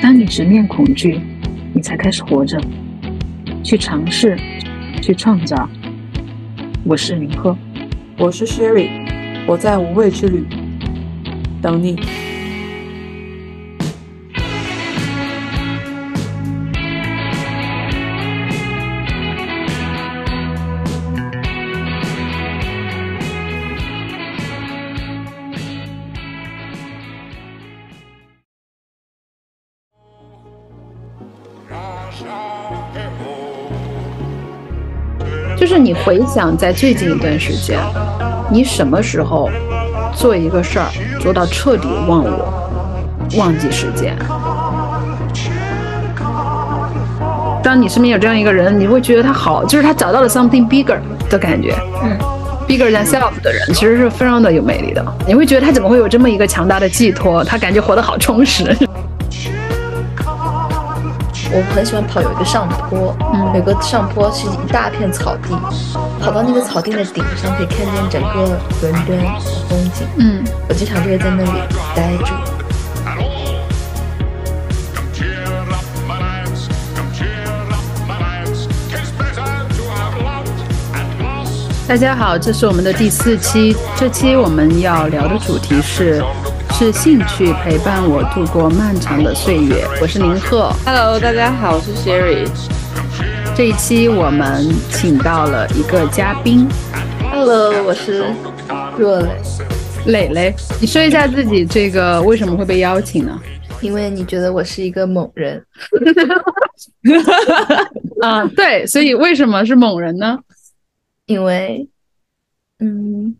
[0.00, 1.20] 当你直面恐惧，
[1.74, 2.58] 你才开始活着，
[3.64, 4.38] 去尝试，
[5.02, 5.68] 去创造。
[6.84, 7.56] 我是明鹤，
[8.16, 8.88] 我是 Sherry，
[9.46, 10.46] 我在无畏之旅
[11.60, 11.96] 等你。
[36.08, 37.78] 回想在最近一段时间，
[38.50, 39.50] 你什么时候
[40.14, 40.86] 做一个事儿
[41.20, 42.50] 做到彻底忘我、
[43.36, 44.16] 忘记时间？
[47.62, 50.96] 当你身边有这样一个人，你会觉得他好，就是他找到了 something bigger
[51.28, 51.76] 的感觉。
[52.02, 52.16] 嗯
[52.66, 55.04] ，bigger than self 的人其实是非常的有魅力的。
[55.26, 57.44] 你会觉得他怎么会有这么一个强大的寄托？
[57.44, 58.74] 他感觉活得好充实。
[61.50, 65.56] 我很喜欢跑，有一个上坡，嗯，有个上坡是一大片草地，
[66.20, 69.24] 跑到那个草地的顶上，可以看见整个伦敦的
[69.68, 70.06] 风景。
[70.16, 71.50] 嗯，我经常就会在那里
[71.94, 72.24] 待着。
[81.86, 86.22] 大家好，这是我们的第四期，这期我们要聊的主题是。
[86.70, 89.84] 是兴趣陪伴我度过漫长的岁月。
[90.00, 92.46] 我是林鹤，Hello，大家好，我是 Sherry。
[93.58, 96.64] 这一期我们请到了一个嘉宾
[97.28, 98.24] ，Hello，我是
[98.96, 99.42] 若蕾。
[100.06, 103.36] 蕾蕾，你说一下自己这个为什么会被邀请呢？
[103.80, 105.60] 因为你觉得我是一个猛人。
[108.22, 110.38] 啊，对，所以为什么是猛人呢？
[111.26, 111.88] 因为，
[112.78, 113.34] 嗯，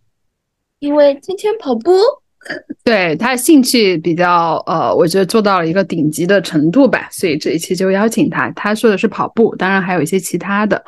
[0.80, 1.92] 因为今天跑步。
[2.84, 8.50] 对他兴趣比较呃，我觉得做到了一个顶级的程度吧，所以这一期就邀请他。
[8.53, 10.83] 他说的是跑步，当然还有一些其他的。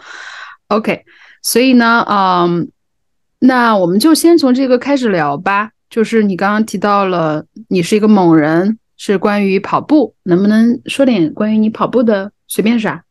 [0.69, 1.05] OK，
[1.43, 2.71] 所以呢，嗯，
[3.41, 5.71] 那我们就先从这个开始聊吧。
[5.91, 12.31] 就是你刚刚提到了你是一个猛人，是关于跑步，能不能说点关于你跑步的？
[12.47, 13.05] 随便啥。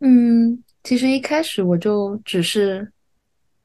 [0.00, 2.88] 嗯，其实一开始我就只是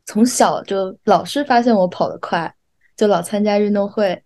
[0.05, 2.51] 从小就老是发现我跑得快。
[2.99, 4.21] 就老参加运动会，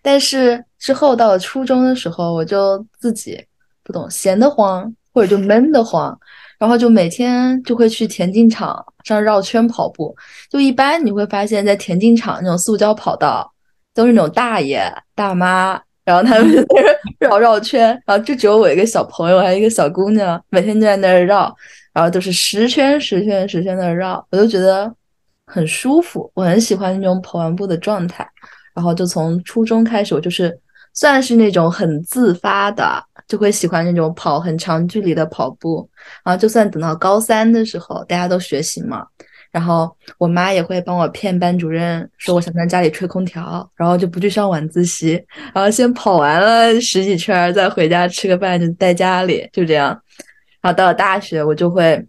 [0.00, 3.44] 但是之后到了初中的时候，我就自己
[3.82, 6.16] 不懂闲得慌，或者就闷得慌，
[6.56, 10.14] 然后就每天就会去田径场上绕圈跑步。
[10.48, 13.52] 就一般你会发现，在田径场那种塑胶跑道，
[13.92, 14.84] 都是那种大爷
[15.16, 16.82] 大妈，然后他们就 在
[17.18, 21.52] 那绕绕圈，然后就只有我一个小朋友，还有一个小姑娘，每天就在那儿绕，
[21.92, 24.94] 然后都是十圈十圈十圈的绕，我就觉得。
[25.46, 28.28] 很舒服，我很喜欢那种跑完步的状态。
[28.74, 30.54] 然后就从初中开始，我就是
[30.92, 35.88] 算是那种很自发的，就会喜欢那种跑很长距离的跑步。
[36.22, 39.06] 然后就算等到高三的时候，大家都学习嘛，
[39.50, 45.12] 然后我妈也会帮我骗班主任说我想在家里吹空调，然后就不去上晚自习，
[45.54, 49.88] 然后先跑完了十几圈，再回家吃个饭就在家里，就这样。
[50.60, 52.06] 然后到了大学，我就会。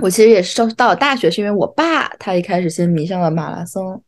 [0.00, 4.02] 我其实也是到了大学，是因为我爸他一开始先迷上了马拉松，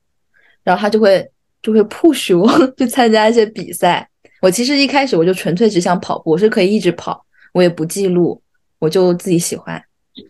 [0.65, 1.31] 然后他就会
[1.63, 4.09] 就会 push 我 去参加一些比赛。
[4.43, 8.41] 我其实一开始我就纯粹只想跑步，我是可以一直跑，我也不记录，
[8.79, 9.75] 我就自己喜欢，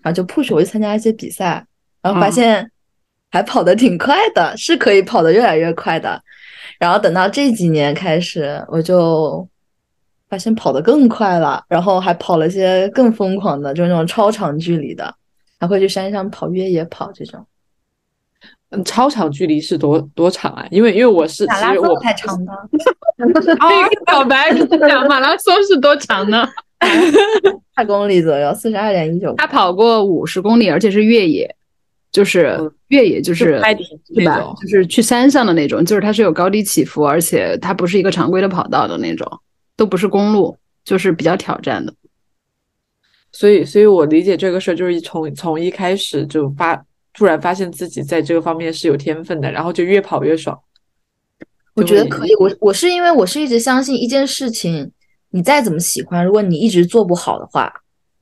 [0.03, 1.65] 然后就 push 我去参加一些比赛，
[2.03, 2.71] 然后发现
[3.31, 6.23] 还跑得挺快的，是可以跑得越来越快的。
[6.79, 9.47] 然后等到这几年开始，我就
[10.29, 15.15] 发现跑得更快了，然后还跑了些更疯狂的，就是那种超长距离的。
[15.59, 17.47] 还会去山上跑越野跑这种，
[18.71, 20.67] 嗯，超长距离是多多长啊？
[20.71, 22.53] 因为因为我是马拉松太长的。
[24.07, 24.53] 小白
[24.89, 26.47] 讲马拉松是多长呢？
[27.75, 29.35] 二公里左右，四十二点一九。
[29.37, 31.57] 他跑过五十公里，而且是越野，
[32.13, 33.59] 就是越野，就是
[34.15, 34.39] 对吧？
[34.61, 39.27] 就是去山上的那种，就是它是有高低起伏，而且它不是一个常规的跑道的那种，
[39.77, 40.55] 都不是公路，
[40.85, 41.95] 就是比较挑战的。
[43.39, 46.75] 所以，所以我理解这个事儿，就是从从一开始就发，
[47.13, 50.59] 突然发现自己在这个方面是有天分的，然后就越跑越爽。
[51.75, 54.91] 我觉得可以，我我是因为我是一直相信一件事情，
[55.33, 57.71] 你再怎么喜欢，如果你一直做不好的话，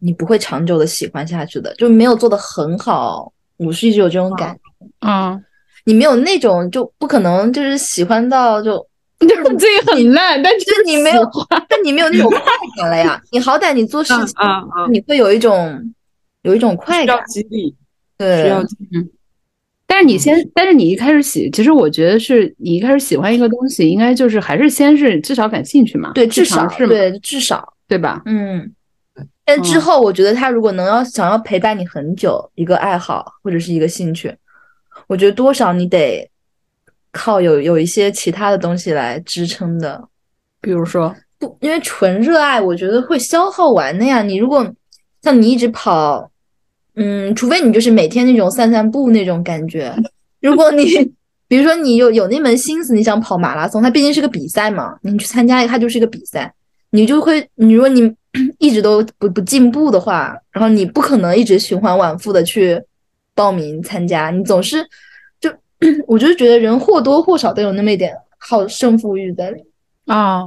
[0.01, 3.33] 你不会长久的喜欢下去的，就没有做的很好。
[3.59, 4.61] 我是一直有这种感觉，
[5.07, 5.41] 嗯，
[5.85, 8.85] 你没有那种就不可能，就是喜欢到就。
[9.29, 11.23] 就是自己很烂，但是你没有，
[11.69, 12.41] 但你没有那种快
[12.79, 13.21] 感了呀。
[13.33, 14.37] 你好歹你做事情，
[14.91, 15.93] 你会有一种
[16.43, 17.75] 有一种快感，激励，
[18.19, 19.09] 对，需要嗯。
[19.87, 28.23] 但是你先，但是你一开始喜，其实我觉得是你一开始喜欢一个东西，应该就是还是先是至少感兴趣嘛，对，至少是对，至少对吧？
[28.25, 28.73] 嗯，
[29.45, 34.35] 但之后我觉得他如果能要想要陪伴你很久，一个爱好或者是一个兴趣，
[35.07, 36.29] 我觉得多少你得
[37.15, 40.03] 靠有有一些其他的东西来支撑的。
[40.61, 44.23] 比如说，不，因为纯热爱，我觉得会消耗完的呀。
[44.23, 44.67] 你如果
[45.23, 46.31] 像你一直跑，
[46.97, 49.95] 嗯，除非你就是每天那种散散步那种感觉。
[50.41, 50.85] 如果你
[51.47, 56.53] 比如说你有有那门心思，你想跑马拉松，它毕竟是个比赛嘛，你去参加它就是一个比赛，
[56.91, 58.11] 你就会，你如果你
[58.59, 62.83] 一直都不不进步的话，然后你不可能一直循环往复的去
[63.35, 64.85] 报名参加，你总是，
[66.07, 69.63] 我就觉得人或多或少都有那么一点好胜负欲在里
[70.07, 70.45] 啊。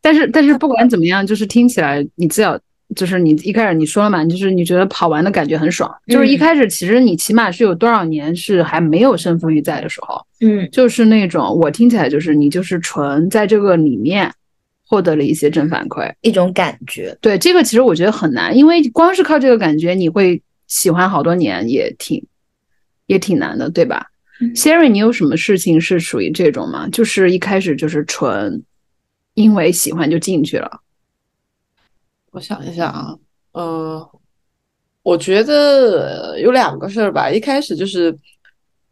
[0.00, 2.58] 但是但是不管怎么样，就是听起来你至少。
[2.94, 5.92] 就是你一开始你说了嘛，就是你觉得跑完的感觉很爽。
[6.06, 14.30] 就是一开始其实你起码是有多少年是还没有胜负欲在的时候，嗯，就是那种我听起来就是你就是纯在这个里面
[14.86, 17.16] 获得了一些正反馈，一种感觉。
[17.22, 22.22] 对这个其实我觉得很难，因为光是靠这个感觉你会喜欢好多年也挺
[23.06, 24.08] 也挺难的，对吧
[24.54, 26.88] ？Siri，你有什么事情是属于这种吗？
[26.88, 28.62] 就是一开始就是纯
[29.34, 30.80] 因为喜欢就进去了。
[32.30, 33.16] 我想一下啊，
[33.52, 34.10] 呃，
[35.02, 37.30] 我觉得有两个事儿吧。
[37.30, 38.16] 一开始就是，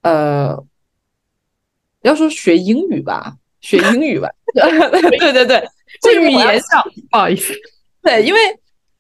[0.03, 0.57] 呃，
[2.03, 5.69] 要说学英语吧，学英语吧， 对对对，
[6.01, 7.53] 这语言上不好意思，
[8.03, 8.39] 对，因为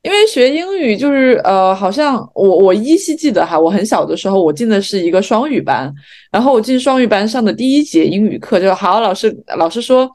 [0.02, 5.92] 因为学英语就是呃，好像我我依稀记得哈，我很小的时候我进的是一个双语班，
[6.30, 10.10] 然后我进双语班上的第一节英语课就好，老师老师说。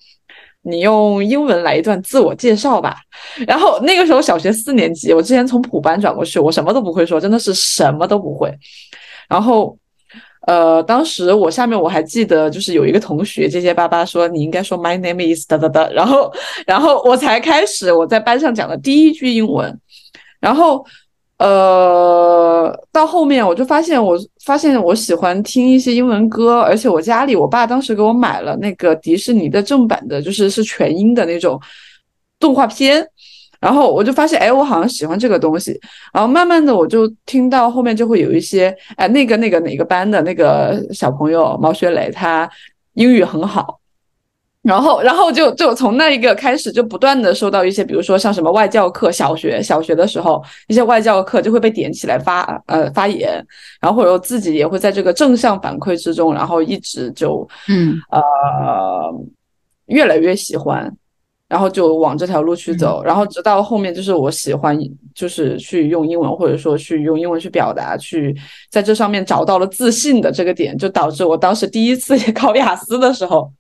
[0.64, 2.98] 你用英文来一段自我介绍吧。
[3.48, 8.54] 然后那个时候小学四年级，我之前从普班转过去，我什么都不会说，真的是什么都不会。
[9.30, 9.78] 然后，
[10.48, 15.88] 呃，当时我下面我还记得，就是有一个同学结结巴巴说你应该说 My name is 哒哒哒。
[15.92, 16.34] 然后，
[16.66, 19.80] 然后我才开始我在班上讲的第一句英文。
[20.40, 20.84] 然后。
[21.40, 31.62] 呃，到后面我就发现，我发现我喜欢听一些英文歌，而且我家里我爸当时给我买了那个迪士尼的正版的，就是是全英的那种
[32.40, 33.08] 动画片，
[33.60, 35.80] 然后我就发现，哎，我好像喜欢这个东西，
[36.14, 42.50] 然后慢慢的我就听到后面就会有一些，哎，那个那个哪个班的那个小朋友毛学磊，他
[42.94, 43.80] 英语很好。
[44.62, 53.42] 然后，然后就就从那一个开始，就不断的收到一些，比如说像什么外教课，小学小学的时候，一些外教课就会被点起来发呃发言，
[53.80, 57.96] 然后或者自己也会在这个正向反馈之中，然后一直就嗯。
[58.12, 59.14] 呃
[59.88, 60.94] 越来越喜欢，
[61.48, 64.78] 然后就往这条路去走，然后直到后面就是我喜欢
[65.14, 68.36] 就是去用英文或者说去用英文去表达，去
[68.72, 73.52] 在这上面找到了自信的这个点，就导致我当时第一次 考雅思的时候。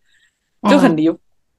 [0.67, 1.17] 就很离谱，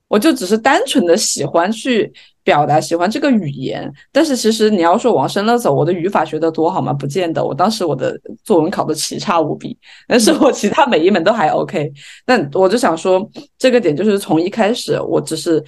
[0.08, 3.90] 我就只是单纯的喜欢去表达，喜欢这个语言。
[4.12, 6.92] 但是其实你要说往深了走，我的语法学得多好吗？
[6.92, 7.42] 不见得。
[7.42, 9.78] 我当时我的作文考的奇差无比，
[10.08, 11.90] 但是我其他每一门都还 OK。
[12.26, 13.26] 但我就想说，
[13.56, 15.64] 这个点就是从一开始，我只是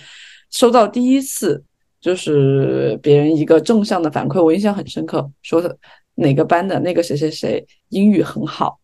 [0.51, 1.63] 收到第一次，
[2.01, 5.77] 就是别人一个正向的反馈，我印象很深刻，说的
[6.17, 8.79] 哪个班的那个谁谁谁英语很好。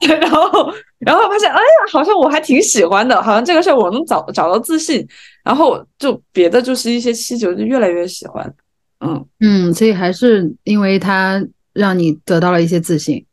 [0.04, 5.06] 然后，然后发现，哎呀，好像我还挺喜欢的，好像这个事儿我能找找到自信，
[5.42, 8.54] 然后就别的就是一些气球就越来越喜欢，
[9.00, 11.42] 嗯嗯，所以还是因为他
[11.72, 13.24] 让你得到了一些自信，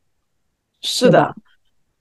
[0.82, 1.36] 是的，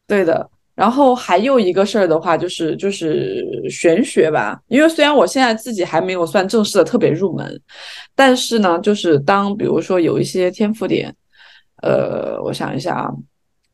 [0.06, 0.50] 对的。
[0.80, 7.60] 然后还有一个事儿的话，就是就是玄学吧，因为虽然我现在自己还没有算正式的特别入门，
[8.14, 11.14] 但是呢，就是当比如说有一些天赋点，
[11.82, 13.10] 呃，我想一下啊。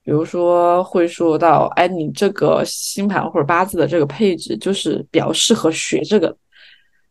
[0.02, 6.36] 比如说会说到，哎，你这个星盘或者八字的这个配置就是比较适合学这个，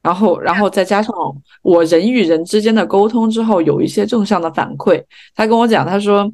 [0.02, 1.14] 然后，然后再加上
[1.62, 5.02] 我人与人之间的沟通之后，有一些正向的反馈。
[5.36, 6.30] 他跟我讲，他说，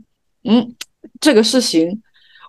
[0.45, 0.75] 嗯，
[1.19, 2.01] 这个事情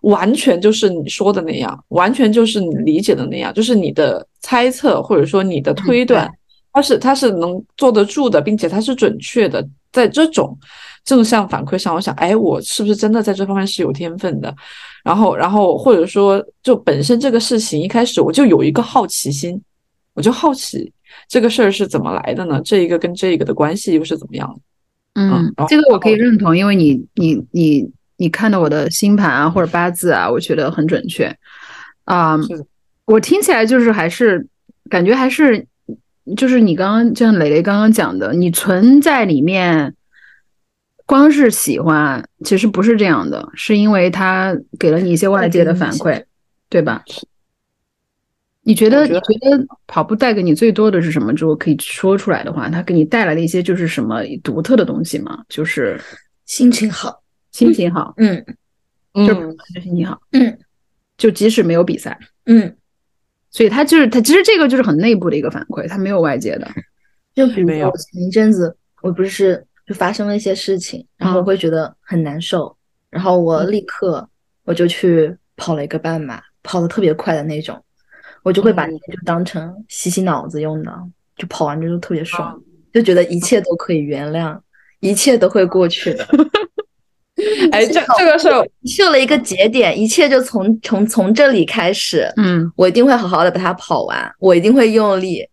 [0.02, 6.30] 完全就是你说的那样，完全就是你理解的那样，就是你的猜测或者说你的推断，
[6.72, 10.56] 它是它是能坐得住的，并且它是准确的，在这种。
[11.04, 14.54] 正向反馈上，我想，哎，我是不是真的在这方面是有天分的？
[15.02, 19.60] 然后，然后或者说，就本身这个事情一开始我就有一个好奇心，
[20.14, 20.92] 我就好奇
[21.26, 22.62] 这个事儿是怎么来的呢？
[22.64, 25.20] 这一个跟这一个的关系又是怎么样的？
[25.20, 27.90] 嗯，这个我可以认同，因为你你你
[28.22, 31.36] 你看到我的星盘啊或者八字啊，我觉得很准确
[32.04, 32.38] 啊。
[33.04, 34.46] 我听起来就是还是
[34.88, 35.66] 感觉还是
[36.36, 39.94] 就是你刚刚就像磊磊刚刚讲的，你存在里面。
[41.04, 46.24] 光是喜欢，其实不是这样的，是因为他给了你一些外界的反馈，
[46.70, 47.02] 对吧？
[48.62, 51.32] 你觉得你觉得觉得跑步带给你最多的是什么？
[51.32, 55.42] 如果可以说出来的话，它给你带来的一些就是什么独特的东西吗？
[55.50, 56.00] 就是
[56.46, 57.20] 心情好，
[57.52, 58.44] 心情好，嗯
[59.14, 60.58] 就嗯，就心情好，嗯。
[61.18, 62.74] 就即使没有比赛，嗯，
[63.48, 66.68] 所以他就是他其实这个就是很内部的一个反馈，他没有外界的。
[67.32, 72.76] 就比如没有说前一阵子我不是就发生了一些事情，然后我嗯会觉得很难受，
[73.08, 74.28] 然后我立刻
[74.64, 77.80] 我就去跑了一个半马，跑的特别快的那种，
[78.42, 80.92] 我就会把那就当成洗洗脑子用的，
[81.36, 82.60] 就跑完之后特别爽，
[82.92, 84.58] 就觉得一切都可以原谅，
[84.98, 86.26] 一切都会过去的。
[87.72, 88.48] 哎，这这个是
[88.84, 95.46] 秀了一个节点，一切就从从从这里开始，嗯，我一定会好好的把它跑完，我一定会用力，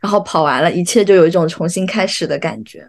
[0.00, 2.88] 然后跑完了，一切就有一种重新开始的感觉。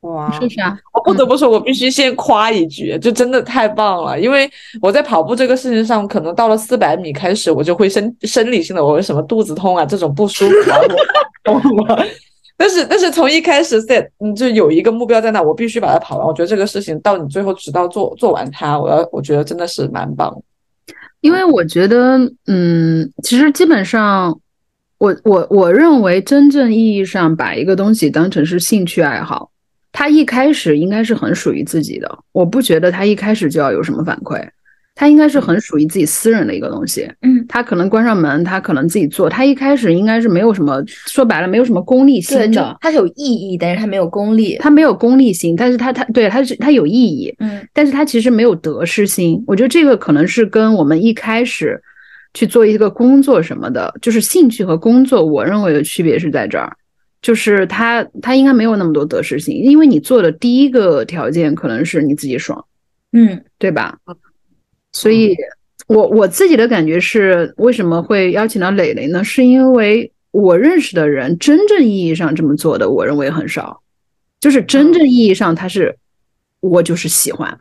[0.00, 0.74] 哇，是啥？
[0.94, 4.18] 我不得不说，我必须先夸一句，就真的太棒了。
[4.18, 10.78] 因为我在跑步这个事情上，可能到了四百米开始，我就会生生理性的，我为什么肚子痛啊，这种不舒服啊，
[11.52, 11.96] 我懂吗？
[12.60, 16.26] 但是但是从一开始 set，你就有一个目标在那，我必须把它跑完。
[16.26, 20.30] 我觉得这个事情到你最后直到做做完它，我要我觉得真的是蛮棒。
[21.22, 24.38] 因为我觉得，嗯，其实基本上，
[24.98, 29.50] 我我我认为真正意义上把一个东西当成是兴趣爱好，
[29.90, 32.18] 它一开始应该是很属于自己的。
[32.32, 34.46] 我不觉得它一开始就要有什么反馈，
[35.00, 37.10] 它应该是很属于自己私人的一个东西。
[37.22, 44.58] 嗯，他可能关上门，他可能自己做，他一开始应该是没有什么，说白了没有什么功利心的，它是有意义，但是他没有功利。
[44.58, 49.42] 他没有功利心，但是他他对他是他有意义，嗯但是他其实没有得失心。
[49.46, 51.82] 我觉得这个可能是跟我们一开始
[52.34, 56.70] 去做一个工作什么的，就是兴趣和工作，我认为的区别是在这儿，
[57.22, 62.62] 就是他他应该没有那么多得失心，因为你做的第一个条件可能是你自己爽，
[63.12, 63.96] 嗯对吧？
[64.92, 65.36] 所以
[65.86, 69.22] 我我自己的感觉是，为什么会邀请到磊磊呢？
[69.24, 73.80] 是因为我认识的人真正意义上这么做的，我认为很少。
[74.40, 75.96] 就是真正意义上，他是
[76.60, 77.58] 我就是喜欢，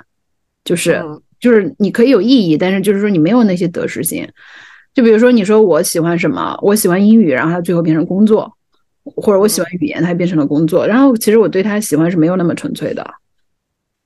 [0.63, 4.27] 就是嗯就是你可以有意义，但是就是说你没有那些得失心。
[4.93, 8.51] 就比如说你说我喜欢什么，我喜欢英语，然后它最后变成工作，
[9.03, 10.85] 或者我喜欢语言，它变成了工作。
[10.87, 13.05] 然后其实我对他喜欢是没有那么纯粹的。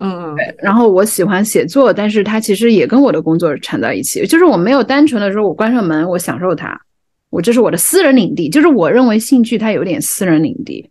[0.03, 6.77] 嗯嗯，然后我喜欢写作，但是它其实也跟我的工作缠在一起，就是我没有单纯的说我关上门，我享受它，
[7.29, 10.89] 我这是我的私人领地，就是我认为兴趣它有点私人领地。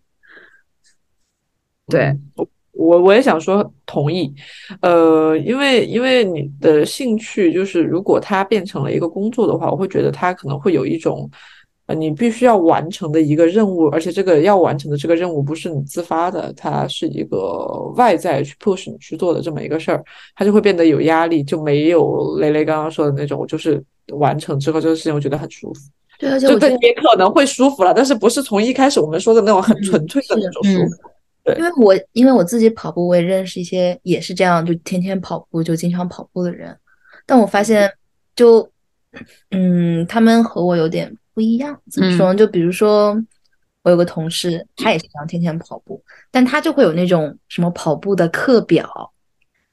[1.87, 4.33] 对，我我我也想说同意，
[4.81, 11.29] 呃，因为因为你的兴趣就是如果它变成了一个工作的话，我会觉得它可能会有一种，
[11.85, 20.03] 呃，你必须要完成的一个任务，而且这个要完成的这个任务不是你自发的，它是一个外在去 push 你去做的这么一个事儿，
[20.35, 25.81] 它就会变得有压力，就没有雷雷刚刚说的那种，我就是完成之后这个事情我觉得很舒服。
[26.19, 30.95] 对，而且就也可能会舒服了，但是不是从一开始我们说的那种很嗯纯粹的那种舒服。
[31.43, 36.73] 对因为我因为我自己跑步，我也认识一些也是这样，就天天跑步，就经常跑步的人。
[37.25, 37.91] 但我发现，
[38.33, 38.65] 就
[39.51, 41.79] 嗯，他们和我有点不一样。
[41.91, 42.35] 怎么说呢？
[42.35, 43.15] 就比如说，
[43.83, 49.11] 我有个同事，他也是这样天天跑步，但他就会有那种什么跑步的课表，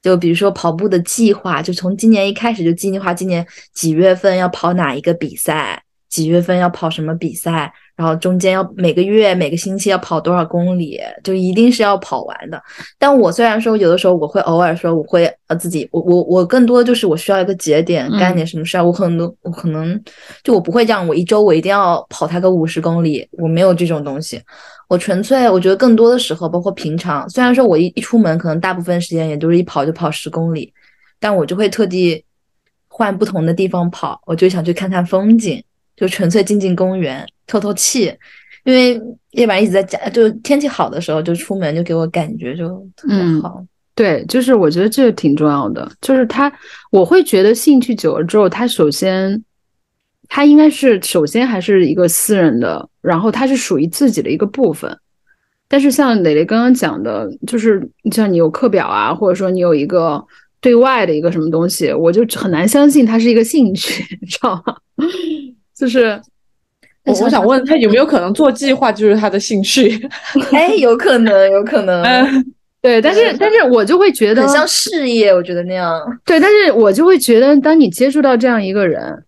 [0.01, 12.59] 就比如说跑步的计划，就从今年一开始就计划今年几月份要跑哪一个比赛，几月份要跑什么比赛，然后中间要每个月每个星期要跑多少公里，就一定是要跑完的。
[12.97, 20.01] 但我虽然说有的时候我会偶尔说我会呃自己我我我更多的就是我需要一个节点嗯干点什么事儿，我可能我可能
[20.43, 24.41] 就我不会这样，我一周我一定要跑它个五十公里，我没有这种东西。
[24.89, 30.73] 我纯粹我觉得更多的时候，包括平常，虽然说我一一出门可能大部分时间也都是一跑就跑十公里，
[31.19, 32.25] 但我就会特地
[32.87, 35.63] 换不同的地方跑，我就想去看看风景，
[36.01, 38.13] 就纯粹进进公园透透气。
[38.63, 43.65] 因为夜晚一直在家，就天气好的时候就出门，就给我感觉就特别嗯好。
[43.95, 46.51] 对，就是我觉得这个挺重要的，就是他，
[46.91, 49.43] 我会觉得兴趣久了之后，他首先，
[50.29, 54.95] 他应该是首先还是一个私人的，然后它是属于自己的一个部分。
[55.67, 60.23] 但是像磊磊刚刚讲的，就是像你有课表啊，或者说你有一个
[60.59, 64.75] 对外的一个什么东西，我就很难相信它是一个兴趣， 你知道吗？
[65.81, 66.21] 就是
[67.05, 69.99] 我我想问他有没有可能做计划就是他的兴趣？
[70.53, 75.99] 哎，有可能，有可能，嗯对，但是但是我就会觉得很像事业，我觉得那样。
[76.23, 79.23] 对，但是我就会觉得，当你接触到这样一个人，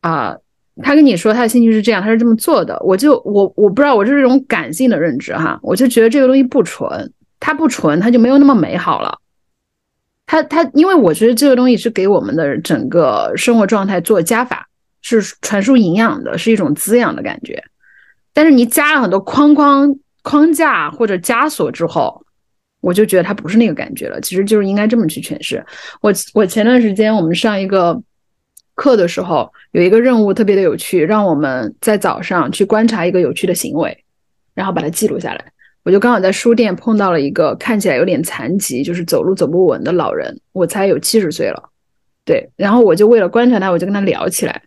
[0.00, 0.36] 啊、
[0.82, 9.18] 他跟你说他的兴趣是这样，他是这么做的，我就我我不知道，我就是一种感性的认知哈，我就觉得这个东西不纯，它不纯，它就没有那么美好了。
[10.26, 14.68] 它它，因为我觉得这个东西是给我们的整个生活状态做加法，
[15.06, 17.62] 是传输营养的，是一种滋养的感觉。
[18.32, 22.20] 但是你加了很多框框框架或者枷锁之后，
[22.80, 24.20] 我就觉得它不是那个感觉了。
[24.20, 25.64] 其实就是应该这么去诠释。
[26.00, 28.00] 我我前段时间我们上一个
[28.74, 34.04] 课的时候，有一个任务特别的有趣，让我们在早上去观察一个有趣的行为，
[34.54, 35.44] 然后把它记录下来。
[35.82, 41.70] 我就刚好在书店碰到了一个看起来有点残疾，就是走路走不稳的老人，我才有七十岁了。
[42.24, 44.60] 对，然后我就为了观察他，我就跟他聊起来，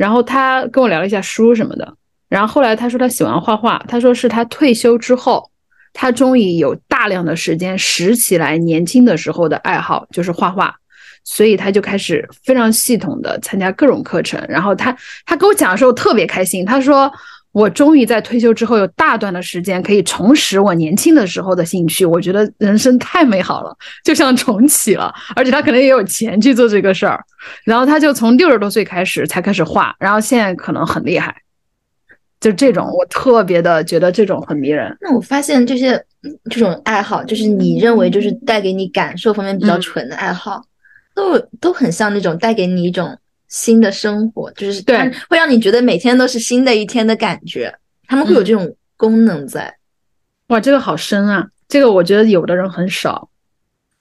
[0.00, 1.94] 然后他跟我聊了一下书什么的，
[2.26, 5.50] 然后后来他说他喜欢画画，他说是他退休之后，
[5.92, 10.74] 他终于有大量的时间拾起来年轻的时候的爱好，就是画画，
[11.22, 17.12] 所以他就开始非常系统的参加各种课程，然后他他跟我讲的时候特别开心，他说。
[17.52, 25.12] 我终于在退休之后有大段的时间可以重拾我年轻的时候的兴趣，我觉得人生太美好了，就像重启了。
[25.34, 27.20] 而且他可能也有钱去做这个事儿，
[27.64, 31.34] 然后他就从六十多岁开始才开始画，然后现在可能很厉害。
[32.38, 34.96] 就这种，我特别的觉得这种很迷人。
[35.00, 36.00] 那我发现这些
[36.48, 40.62] 这种爱好，就是你认为就是带给你感受方面比较纯的爱好，
[41.14, 43.18] 都都很像那种带给你一种。
[43.50, 44.96] 新的生活就是对，
[45.28, 47.74] 会让你觉得每天都是新的一天的感觉。
[48.08, 49.76] 他们会有这种功能在。
[50.48, 51.46] 哇，这个好深啊！
[51.68, 53.28] 这个我觉得有的人很少，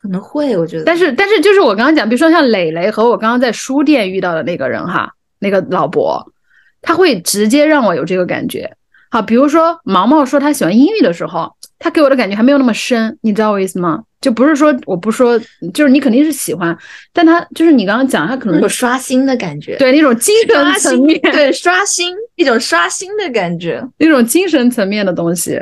[0.01, 0.83] 可能会我觉得。
[0.83, 6.33] 但是但是就是我刚刚讲，比如说像磊磊和我刚刚在书店遇到的那个人哈，那个老伯，
[6.81, 8.75] 他会直接让我有这个感觉。
[9.11, 14.03] 好，比如说毛毛说他喜欢英语的时候，他给我的感觉还没有那么深，你知道我意思吗？
[14.21, 15.39] 就不是说我不说，
[15.73, 16.77] 就是你肯定是喜欢，
[17.13, 25.59] 但他就是你刚刚讲，他可能有刷新的感觉，对那种精神层面，对刷新一种刷新的感觉，那种精神层面的东西。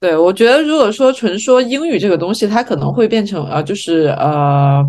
[0.00, 4.82] 对，我觉得如果说纯说英语这个东西，它可能会变成呃，就是呃。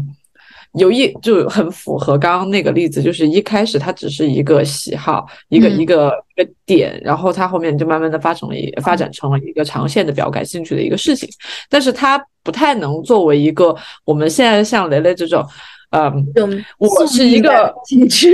[0.73, 11.27] 有一就很符合刚刚那个例子，就是一开始它只是一个喜好，一个一个一个点，然后它后面就慢慢的发成了一发展成了一个长线的比较感兴趣的一个事情，
[11.69, 15.45] 但是它不太能作为一个我们现在像雷雷这种，
[15.91, 18.31] 嗯，我是一个兴 趣。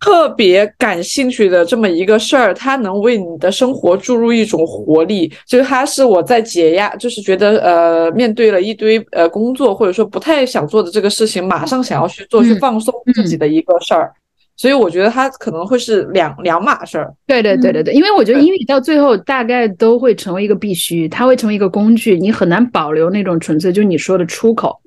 [0.00, 5.32] 特别感兴趣的这么一个事儿，它能为你的生活注入一种活力。
[5.46, 14.12] 就是它是我在解压，就是觉得呃，面对了一堆呃工作或者说不太想做的这个事情，马上想要去做去放松自己的一个事儿。
[14.56, 17.14] 所以我觉得它可能会是两两码事儿。
[17.26, 24.78] 对对对对对，因为我觉得英语到最后大概都会成为一个必须，它会成为一个工具，你很难保留那种纯粹，就你说的出口。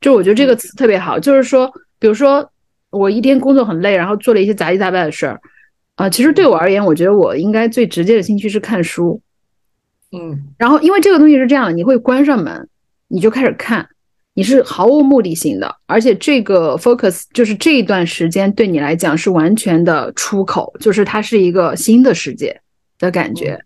[0.00, 2.50] 就我觉得这个词特别好，就是说，比如说。
[2.90, 5.40] 我一天工作很累，然后做了一些杂七杂八的事儿，
[5.94, 9.20] 啊，其实对我而言，我觉得我应该最直接的兴趣是看书，
[10.10, 12.68] 嗯，然后因为这个东西是这样的，你会关上门，
[13.06, 13.88] 你就开始看，
[14.34, 22.60] 你是毫无目的性的，而且这个 focus 就是这一段时间对你来讲是完全的出口，就是它是一个新的世界
[22.98, 23.56] 的感觉，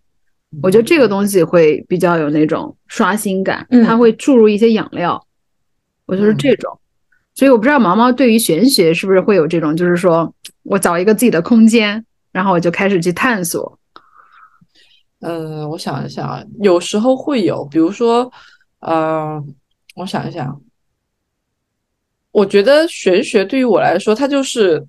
[0.62, 5.26] 我觉得这个东西会比较有那种刷新感，它会注入一些养料，
[6.04, 6.78] 我就是这种。
[7.34, 13.78] 所以我不知道毛毛对于玄学是不是会有这种，就是说我找一个自己的空间，然后我就开始去探索。
[15.20, 18.30] 嗯，我想一想啊，有时候会有，比如说，
[18.80, 19.42] 呃，
[19.96, 20.60] 我想一想，
[22.30, 24.86] 我觉得玄学对于我来说，它就是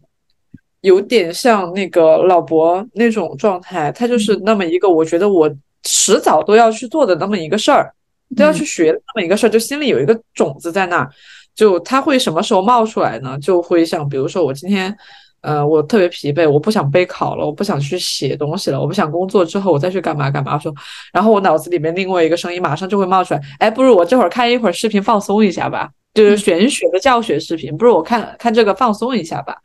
[0.81, 5.49] 有点像那个老伯那种状态，它就是那么一个，我觉得我
[5.83, 7.91] 迟早都要去做的那么一个事儿，
[8.35, 11.09] 都要去学那么一个事儿，就心里有一个种子在那儿。
[11.55, 13.39] 就它会什么时候冒出来呢？
[13.39, 14.95] 就会像比如说我今天，
[15.41, 20.73] 呃，我特别疲惫，我不想备考了，我不想去写东西了，我不想工作之后我再去干嘛干嘛说，
[21.13, 29.55] 然后我脑子里面另外一个声音马上就会冒出来，哎，不如我这会儿看一会儿视频放松一下吧，就是玄学的教学视频，不如我看看这个放松一下吧，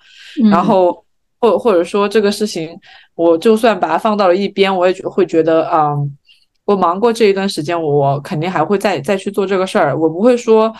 [0.50, 1.04] 然后
[1.40, 2.70] 或或者说这个事情，
[3.14, 6.16] 我就算把它放到了一边，我也会觉得，嗯，
[6.66, 10.72] 我忙过这一段时间，我肯定还会再再去做这个事儿，我不会说。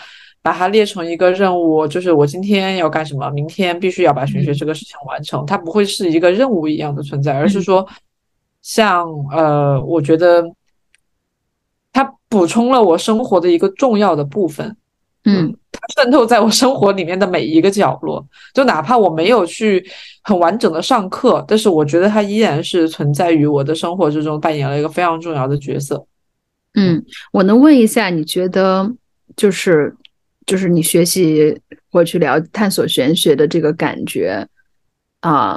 [0.42, 5.44] 把它列成一个任务，就是我今天要干什么，明天必须要把玄学这个事情完成。
[5.44, 7.86] 它不会是一个任务一样的存在，而是说，
[8.62, 10.42] 像呃，我觉得
[11.92, 14.74] 它补充了我生活的一个重要的部分。
[15.24, 19.86] 嗯，它渗透在我生活里面的每一个角落，就哪怕我没有去
[20.22, 26.06] 很完整的上课，但是我觉得它依然是存在于我的生活之中，扮演了一个非常重要的角色。
[26.72, 28.90] 嗯，我能问一下，你觉得
[29.36, 29.94] 就是？
[30.50, 31.56] 就是你学习
[31.92, 34.44] 或去聊探索玄学的这个感觉
[35.20, 35.56] 啊，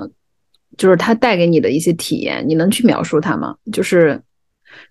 [0.78, 3.56] 就是它带给你的一些体验，你能去描述它吗？
[3.72, 4.22] 就是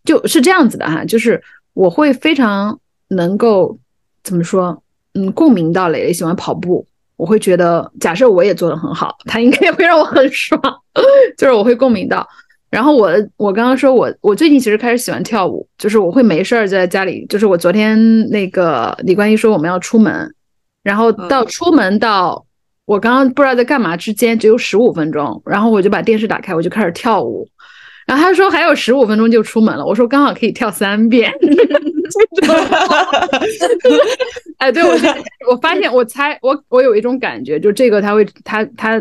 [0.03, 1.41] 就是这样子的哈，就是
[1.73, 3.79] 我会非常能够
[4.25, 4.83] 怎么说，
[5.15, 6.85] 嗯，共鸣到磊磊喜欢跑步，
[7.15, 10.61] 我会觉得，假设我也做得很好，他应该会让我很爽，
[11.39, 12.29] 就是我会共鸣到。
[12.73, 20.35] 然后我我刚刚说我我最近其实开始喜欢跳舞，就是我会没事儿在家里，就是我昨天那个李冠一说我们要出门，
[20.83, 22.43] 然后到出门到
[22.87, 27.47] 我刚刚不知道在干嘛之间只有十五分钟，然后我就把电视打开，我就开始跳舞。
[28.07, 31.31] 然后他说还有十五分钟就出门了，我说刚好可以跳三遍。
[34.57, 35.09] 哎，对我就
[35.51, 38.99] 我发现我猜我我有一种感觉，就这个他会他他。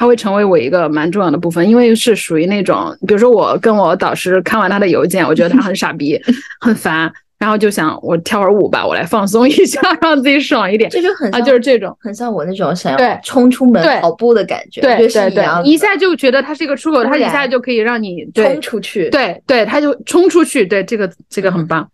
[0.00, 6.18] 他会成为我一个蛮重要的部分，因为是属于那种，比如说我跟我导师看完他的邮件，我觉得他很傻逼，
[6.58, 10.88] 很烦，然后就想我跳会儿舞吧，我来放松一下， 让自己爽一点。
[10.88, 21.86] 这就很啊，就是这种，很像我那种想要冲出门跑步的感觉，对就是对对一下就觉得它是一个出口，它一下就可以让你冲出去。，对对，他就冲出去，对这个这个很棒。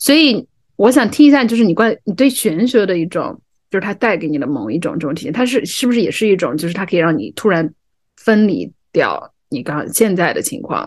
[0.00, 0.44] 所以
[0.74, 3.40] 我想听一下，就是你关你对玄学的一种，
[3.72, 7.72] 就是它带给你的某一种这种体验，它是是不是也是一种，就是它可以让你突然
[8.18, 10.86] 分离掉你刚现在的情况，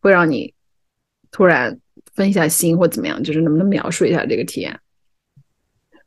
[0.00, 0.54] 会让你
[1.32, 1.76] 突然
[2.14, 3.20] 分一下心或怎么样？
[3.20, 4.78] 就是能不能描述一下这个体验？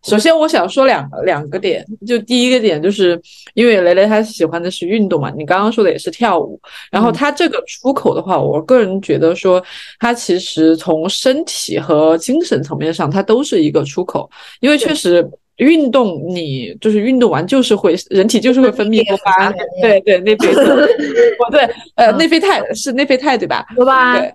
[0.05, 3.21] 首先，我想说两两个点，就第一个点，就是
[3.53, 6.59] 因为雷雷他喜欢的是运动嘛，你刚刚说的也是跳舞，
[6.91, 9.63] 然后他这个出口的话，我个人觉得说，
[9.99, 15.25] 他其实从身体和精神层面上，它都是一个出口，因为确实
[15.57, 23.65] 运动，你就是运动完就是会人体就是会分泌多巴胺，对对，内啡肽， 哦对，呃，内啡肽是内啡肽对吧？
[23.75, 24.19] 多巴胺。
[24.21, 24.33] 对，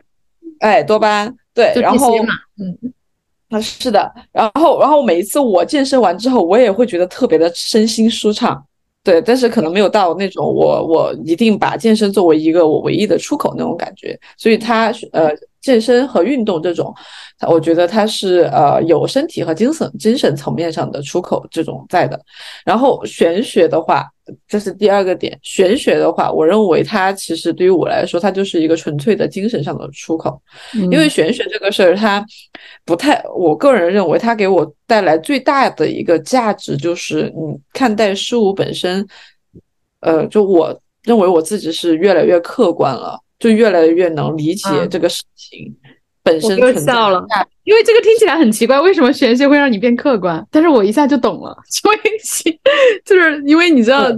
[0.61, 2.17] 哎，多巴胺，对，然后
[2.61, 2.93] 嗯，
[3.51, 8.63] 啊，是的，然后，然后每一次我健身完之后，我也会觉得特别的身心舒畅，
[9.03, 16.95] 对，但是可能没有到那种我我一定把健身作为一个我唯一的出口那种感觉，所以它呃健身和运动这种，
[17.49, 22.21] 我觉得它是呃有身体和精神精神层面上的出口这种在的，
[22.65, 24.07] 然后玄学的话，
[24.47, 30.41] 这是第二个点，玄学的话，我认为它其实对于我来说，它就是一个纯粹的精神上的出口。
[30.75, 32.25] 因因为玄学这个事儿，它
[32.85, 39.07] 不太，我个人认为它给我带来最大的一个价值就是，你看待事物本身，
[40.01, 45.75] 呃，就我认为我自己是越来越客观了，就越来越能理解嗯这个事情
[46.23, 47.25] 本我又身存在笑了。
[47.65, 50.45] 因为这个听起来很奇怪，为什么玄学会让你变客观？
[50.51, 51.57] 但是我一下就懂了，
[53.05, 54.09] 就是因为你知道，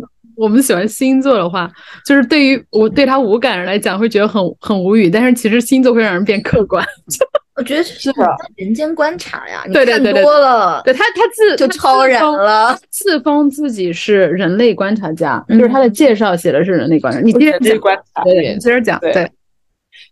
[0.41, 1.71] 我们喜欢星座的话，
[2.07, 5.11] 就是对于我对他无感人来讲，会觉得很很无语。
[5.11, 6.83] 但是其实星座会让人变客观，
[7.57, 8.27] 我觉得这是的
[8.57, 12.75] 人间观察呀，你看对对对对多了，对他他自就超然了。
[12.89, 17.21] 自封自己是人类观察家，嗯就是他的介绍写的是人类观察。
[17.21, 19.31] 你接着讲，观察对，接着讲，对对，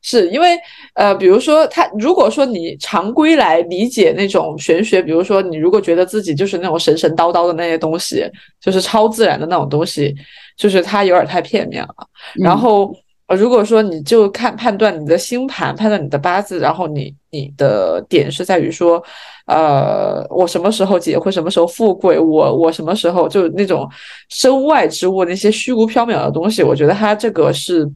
[0.09, 0.59] 是因为
[0.95, 8.25] 呃，比如说他，如果说你常规来理解那种玄学，比如说你如果觉得自己就是那种神神叨叨的那些东西，
[8.59, 10.15] 就是超自然的那种东西，
[10.57, 11.95] 就是它有点太片面了。
[12.37, 19.03] 然嗯后呃如果说你就看判断你的星盘，判断你的八字，然后你你的点是在于说，
[19.47, 23.87] 呃，我什么时候结婚，什么时候富贵，我我什么时候就那种
[24.31, 27.87] 身外之物，那些虚无缥缈的东西，我觉得它这个是。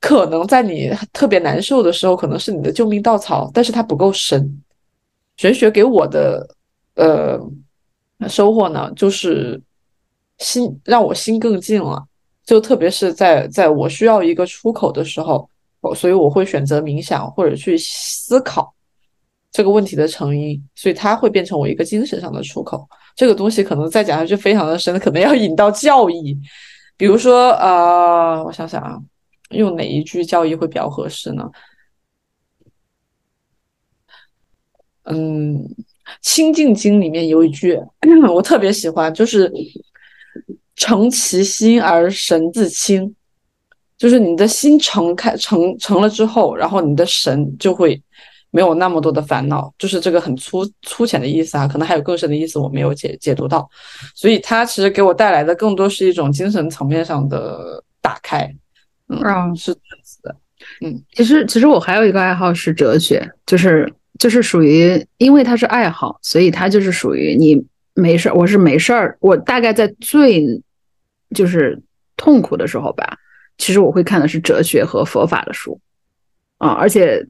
[0.00, 4.62] 可能在你特别难受的时候，可能是你的救命稻草，但是它不够深。
[5.36, 6.48] 玄学给我的
[6.94, 7.40] 呃
[8.28, 9.60] 收获呢，就是
[10.38, 12.04] 心让我心更静了。
[12.44, 15.48] 就特别是在在我需要一个出口的时候，
[15.80, 18.72] 我所以我会选择冥想或者去思考
[19.52, 22.88] 这个问题的成因，所以它会变成我一个精神上的出口。
[23.16, 26.38] 这个东西可能再讲下去非常的深，可能要引到教义，
[26.96, 28.96] 比如说呃，我想想啊。
[29.50, 31.50] 用哪一句教义会比较合适呢？
[35.04, 35.56] 嗯，
[36.20, 37.80] 《清净经》里面有一句
[38.30, 39.50] 我特别喜欢，就是
[40.76, 43.14] “诚其心而神自清”，
[43.96, 48.00] 就是你的心诚开诚诚了之后，然后你的神就会
[48.50, 53.66] 没有那么多的烦恼，就是这个很粗粗浅的意思啊，可能还有更深的意思我没有解解读到，
[54.14, 58.54] 所以它其实给我带来的更多是一种精神层面上的打开。
[59.08, 60.36] 嗯，哦是这样子的。
[61.14, 70.44] 其实，其实我还有一个爱好是哲学，就是就是属于，因为它是爱好，所以它就是属于你没事儿，我是没事儿，我大概在最
[71.34, 71.80] 就是
[72.16, 73.18] 痛苦的时候吧，
[73.56, 75.80] 其实我会看的是哲学和佛法的书
[76.58, 77.24] 啊，而且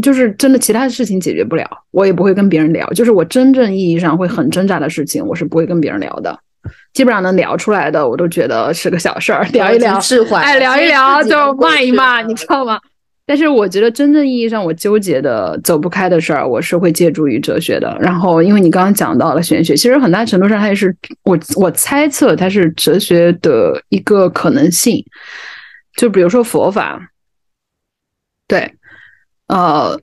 [0.00, 6.38] 就是真的其他的事情解决不了，我也不会跟别人聊，就是我真正意义上会很挣扎的事情，我是不会跟别人聊的。
[6.92, 9.98] 基本上能聊出来的，我都觉得是个小事儿，聊一聊，
[10.36, 12.78] 哎，聊一聊就骂一骂，你知道吗？
[13.26, 17.94] 但是我觉得真正意义上我纠结的走不开的事儿，我是会借助于哲学的。
[18.00, 25.04] 然后，因为你刚刚讲到了玄学，其实很大程度上它也是我我猜测它是哲学的一个可能性。
[25.94, 27.10] 就比如说佛法，
[28.46, 28.72] 对，
[29.48, 30.00] 呃，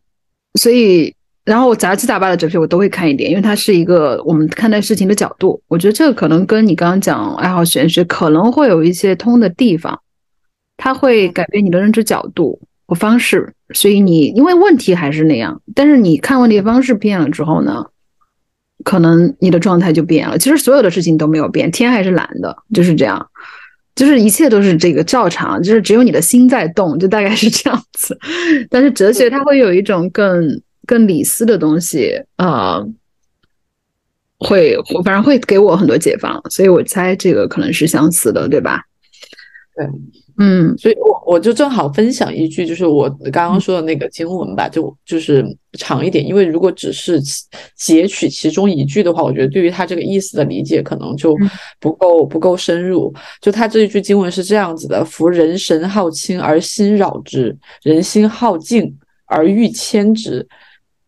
[0.59, 1.14] 所以
[1.45, 5.61] 然后杂七杂八的哲学我都会看一点，因为它是一个我们看待事情的角度。
[5.67, 9.99] 我觉得这个可能跟你刚刚讲爱好玄学可能会有一些通的地方，
[10.75, 12.59] 它会改变你的认知角度。
[12.87, 17.83] 和方式，所以你因为问题还是那样，但是你看问题的方式变了之后呢，
[18.83, 20.37] 可能你的状态就变了。
[20.37, 23.27] 其实所有的事情都没有变，天还是蓝的，就是这样，
[23.95, 28.15] 就是一切都是这个照常，就是只有你的心在动，就大概是这样子。
[28.69, 30.47] 但是哲学它会有一种更
[30.85, 32.85] 更理思的东西，呃，
[34.39, 38.81] 会反正会给我很多解放，所以我猜这个可能是相似的，对吧？
[39.75, 39.87] 对。
[40.37, 45.45] 嗯，所以，我我就正好分享一句，就是我刚刚说的那个经文吧，就就是
[45.79, 47.21] 长一点，因为如果只是
[47.77, 51.33] 截取其中一句的话，我觉得对于他这个意思的理解可能就
[51.79, 53.13] 不够不够深入。
[53.39, 58.93] 就他这一句经文是这样子的：夫人神好清而心扰之，人心好静
[59.27, 60.45] 而欲牵之，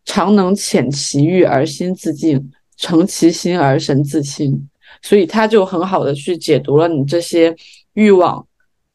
[0.08, 4.66] 常能遣其欲而心自静，成其心而神自清。
[5.02, 7.54] 所以他就很好的去解读了你这些
[7.92, 8.44] 欲望。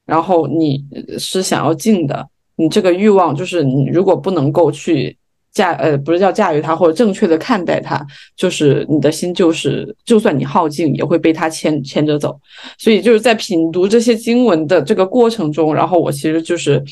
[0.05, 0.83] 然后你
[1.19, 5.15] 是想要静的，你这个欲望就是你如果不能够去
[5.53, 8.03] 驾呃不是叫驾驭它或者正确的看待它，
[8.35, 12.37] 就是你的心就是就算你耗尽也会被它牵牵着走。
[12.79, 16.83] 所以就是在品读这些经文的这个过程中，然后我其实就是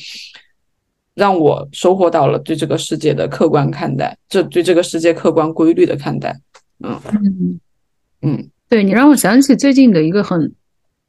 [1.16, 6.40] 让我收获到了对这个世界的客观看待，这对这个世界客观规律的看待。
[6.84, 7.60] 嗯嗯
[8.22, 10.54] 嗯，对你让我想起最近的一个很。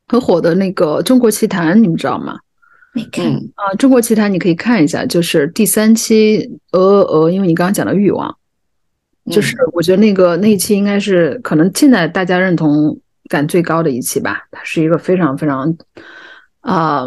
[0.08, 2.36] 很火的那个《中国奇谭》，你们知道吗？
[2.92, 8.36] 没看啊，《中国奇谭》你可以看一下，就是第三期鹅鹅鹅，因为你刚刚讲的欲望，
[9.30, 12.98] 就是我觉得那个那一期应该是可能现在大家认同
[13.30, 14.46] 感最高的一期吧。
[14.50, 15.74] 它是一个非常非常
[16.60, 17.06] 啊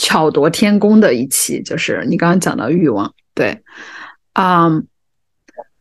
[0.00, 3.60] 巧夺天工的一期，就是你刚刚讲到欲望，对
[4.32, 4.68] 啊，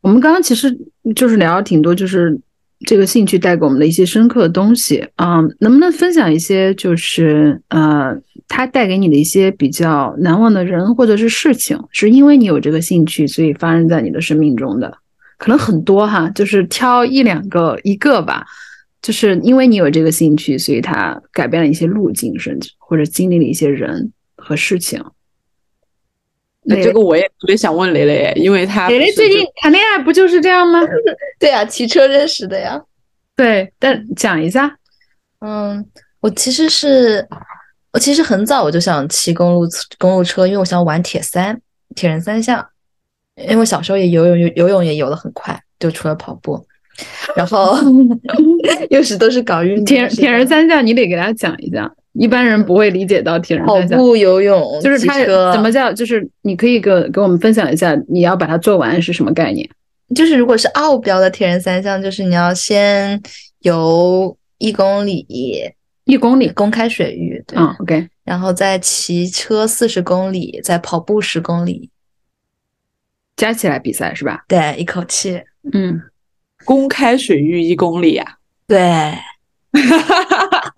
[0.01, 0.77] 我们刚刚其实
[1.15, 2.39] 就是聊了挺多，就是。
[2.87, 8.15] 这个兴趣带给我们的一些深刻的东西啊，能不能分享一些就是呃，
[8.47, 14.97] 它带给你的一些比较难忘的人或者是事情，是因为你有这个兴趣，所以发生在你的生命中的？
[15.37, 18.45] 可能很多哈，就是挑一两个一个吧，
[19.01, 25.03] 就是因为你有这个兴趣，所以它改变了一些路径，甚至或者经历了一些人和事情。
[26.63, 30.79] 那这个我也特别想问雷雷，因为他雷雷最近谈恋爱不就是这样吗？
[31.39, 32.79] 对啊，骑车认识的呀。
[33.35, 34.77] 对，但讲一下。
[35.39, 35.83] 嗯，
[36.19, 37.25] 我其实是
[37.93, 39.61] 我其实很早我就想骑公路
[39.97, 41.59] 公路车，因为我想玩铁三
[41.95, 42.67] 铁人三项。
[43.37, 46.67] 因为我小时候也游泳，游游泳也游的很快，就除了跑步，
[47.35, 47.77] 然后
[48.89, 49.85] 又是都是搞运动。
[49.85, 51.89] 铁铁人三项，你得给大家讲一讲。
[52.13, 55.93] 一般人不会理解到铁人三项，跑步、游泳，就是它怎么叫？
[55.93, 59.69] 就是你可以给给我们分享一下，你要把它做完是什么概念？
[60.15, 63.21] 就是如果是奥标的铁人三项，就是你要先
[63.59, 65.25] 游一公里，
[66.05, 71.91] 一公里公开水域，对，OK，然后再骑车四十公里，再跑步十公里，
[73.37, 74.43] 加起来比赛是吧？
[74.47, 75.39] 对，一口气，
[75.71, 76.01] 嗯，
[76.69, 78.33] 公开水域一公里啊？
[78.67, 78.77] 对。
[79.71, 80.73] 哈哈哈哈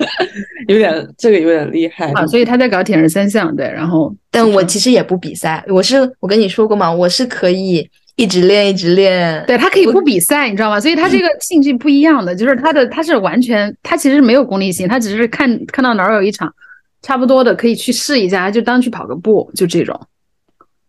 [0.70, 6.90] 有点这个有点厉害啊，所以他在搞铁人三项，对，然后，但我其实也不比赛，我是我跟你说过嘛？
[6.90, 10.80] 我是可以一直练一直练，对他可以不比赛，你知道吗？
[10.80, 16.54] 所以他这个兴趣不一样的，就是他的他是完全他其实没有功利性，他只是看看到哪儿有一场
[17.02, 20.00] 差不多的可以去试一下，就当去跑个步，就这种。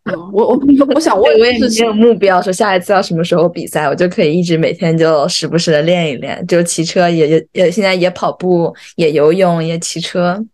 [0.32, 0.60] 我我
[0.94, 10.44] 我想问，我也没有目标，说下一次要什么时候比赛，我就可以一直每天就时不时的练一练，就骑车也也也现在也跑步，也游泳，也骑车。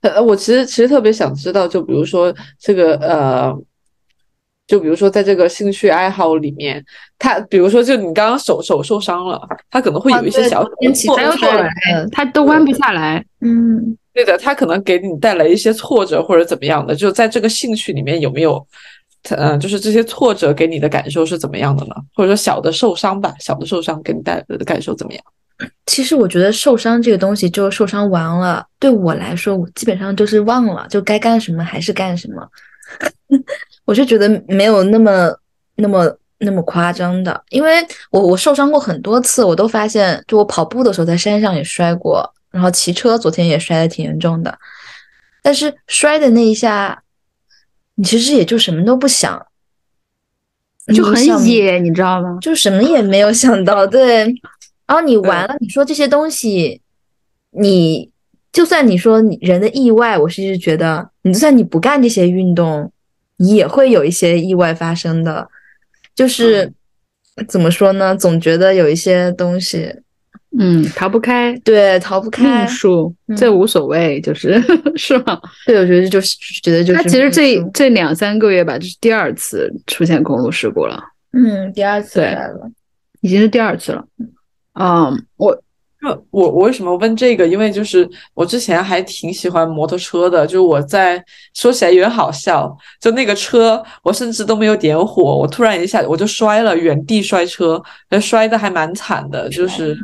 [0.00, 3.56] 呃，我其实其实特别想知道，就比如说这个呃，
[4.66, 6.84] 就比如说在这个兴趣爱好里面，
[7.18, 10.64] 他比如说就你刚刚手手受伤了，他可能会有一些小
[11.16, 11.46] 还有手，
[12.10, 13.96] 他都弯不下来，嗯。
[14.14, 18.64] 对的，他可能给你带来一些挫折或者怎么样的，就在这个兴趣里面有没有，
[19.30, 21.94] 嗯，就是这些挫折给你的感受是怎么样的呢？
[22.14, 25.22] 或者说小的受伤吧，小的受伤给你带来的感受怎么样？
[25.86, 32.48] 其实我觉得受伤这个东西，就受伤完了，对我来说，我基本上就是忘了，就该干什么还是干什么。
[33.84, 35.34] 我是觉得没有那么
[35.76, 42.28] 那么那么夸张的，因为我我受伤过很多次，我都发现，就我跑步的时候在山上也摔过。
[42.54, 44.56] 然后骑车，昨天也摔得挺严重的，
[45.42, 47.02] 但是摔的那一下，
[47.96, 49.44] 你其实也就什么都不想，
[50.94, 52.38] 就很野，你知道吗？
[52.40, 54.24] 就什么也没有想到，对。
[54.86, 56.80] 然后你完了，你说这些东西，
[57.50, 58.08] 你
[58.52, 62.92] 就算你说你人的意外，我是一直觉得，你就算你不干这些运动，
[63.38, 65.48] 你也会有一些意外发生的。
[66.14, 66.72] 就是、
[67.48, 68.14] 怎么说呢？
[68.14, 70.02] 总觉得有一些东西，
[70.58, 72.68] 嗯，逃不开对，逃不开命。
[72.68, 74.62] 数，嗯这无所谓，就是
[74.96, 75.40] 是吗？
[75.66, 82.70] 对，我觉得就是觉得就是他其实这这两三个月吧，这是第二次出现公路事故了，嗯，第二次对来了，
[83.20, 84.04] 已经是第二次了。
[84.78, 85.60] 嗯，我
[86.04, 87.46] 就我我为什么问这个？
[87.46, 91.22] 因为就是我之前还挺喜欢摩托车的，就是我在
[91.54, 99.96] 说起来有点好笑，就那个车我甚至都没有点火，我突然一下我就摔了，原地摔车，呃摔的还蛮惨的，就是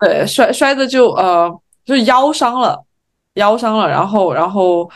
[0.00, 1.48] 对摔摔的就呃
[1.84, 2.84] 就是腰伤了，
[3.34, 4.90] 腰伤了，然后然后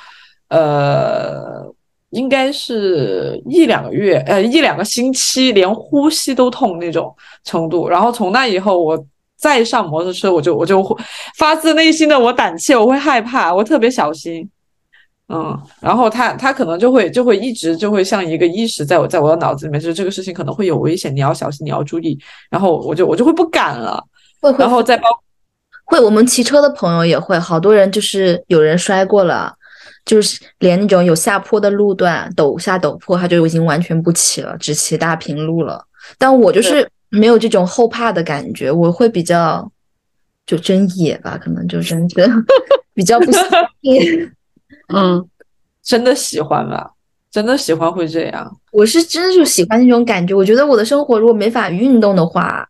[0.48, 1.74] 呃。
[2.10, 7.88] 应该是一两个月，呃，一两个星期，连呼吸都痛那种程度。
[7.88, 8.96] 然后从那以后，我
[9.38, 10.96] 再上摩托车，我就我就会
[11.36, 14.48] 发自内心的我胆怯，我会害怕，我特别小心。
[15.28, 22.16] 嗯，然后他他可能就会就会一直就会像一个意识在我在我的脑子里面，就是这个事情可能会有危险，你要小心，你要注意。
[22.48, 24.02] 然后我就我就会不敢了，
[24.40, 25.08] 会会然后再包
[25.84, 29.52] 会，我们骑车的朋友也会，好多人就是有人摔过了，
[30.04, 35.84] 就是连那种有下坡的路段，陡下陡坡，他就已经完全不骑了，只骑大平路了。
[36.18, 39.70] 但我就是没有这种后怕的感觉，我会比较
[40.46, 42.16] 就真野吧，可能就真是
[42.94, 43.62] 比较不喜欢
[44.94, 45.28] 嗯，
[45.82, 46.90] 真的喜欢吧，
[47.30, 48.56] 真的喜欢会这样。
[48.72, 50.34] 我是真的就喜欢那种感觉。
[50.34, 52.66] 我觉得我的生活如果没法运动的话，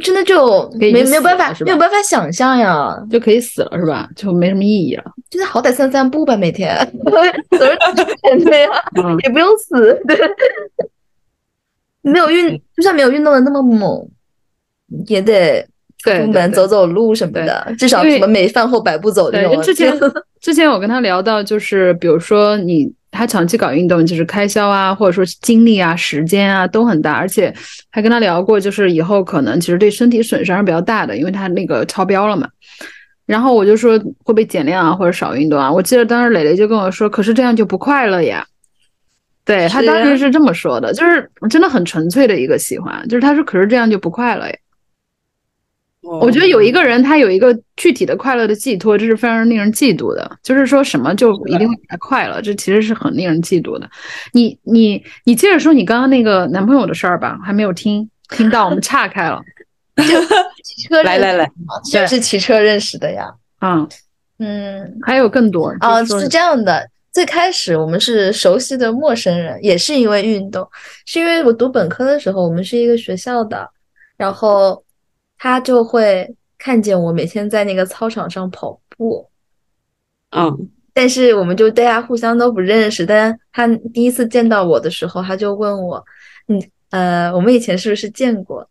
[0.00, 2.96] 真的就没没有办法没有办法想象呀。
[3.10, 4.08] 就可以死了是吧？
[4.16, 5.04] 就没什么意义了。
[5.30, 8.70] 就是好歹散散步吧，每天走着走着对呀，
[9.02, 10.16] 嗯也不用死，对，
[12.02, 14.08] 没有运，就算没有运动的那么猛，
[15.06, 15.66] 也得
[15.98, 19.62] 出门走走路什么的，至少什么每饭后百步走这，种。
[19.62, 19.92] 之前
[20.40, 27.54] 之前我跟他聊到，就是比如说你他长期搞运动，就是开销啊，或者说精力啊、时间啊都很大，而且
[27.90, 32.48] 还跟他聊过，就是以后可能其实对身体损伤是比较大的，因为他那个超标了嘛。
[33.24, 35.70] 然后我就说会不会减量啊，或者少运动啊？
[35.72, 38.44] 我记得当时磊磊就跟我说，可是这样就不快乐呀。
[39.44, 44.54] 对他当时是这么说的，就是真的很纯粹的一个喜欢，就是他说可是这样就不快乐呀。
[46.02, 50.38] 我觉得有一个人他有一个具体的快乐的寄托，这是非常令人嫉妒的。
[50.42, 53.88] 就是说什么就一定会给他快乐，这其实是很令人嫉妒的。
[54.32, 59.40] 你你你接着说你刚刚那个男朋友的事儿吧，还没有听听到，我们岔开了。
[60.64, 61.48] 骑车来来来，
[61.90, 63.32] 就是骑车认识的呀。
[63.60, 63.88] 嗯，
[64.38, 66.88] 嗯，还有更多啊，是这样的。
[67.12, 70.66] 最开始我们是熟悉的陌生人，也是因为运动，
[71.04, 73.70] 是因为我读本科的时候，我们是一个学校的，
[74.16, 74.82] 然后
[75.38, 79.28] 他就会看见我每天在那个操场上跑步，
[80.30, 83.04] 嗯，但是我们就大家互相都不认识。
[83.04, 86.02] 但他第一次见到我的时候，他就问我
[86.48, 88.66] ：“你呃，我们以前是不是见过？”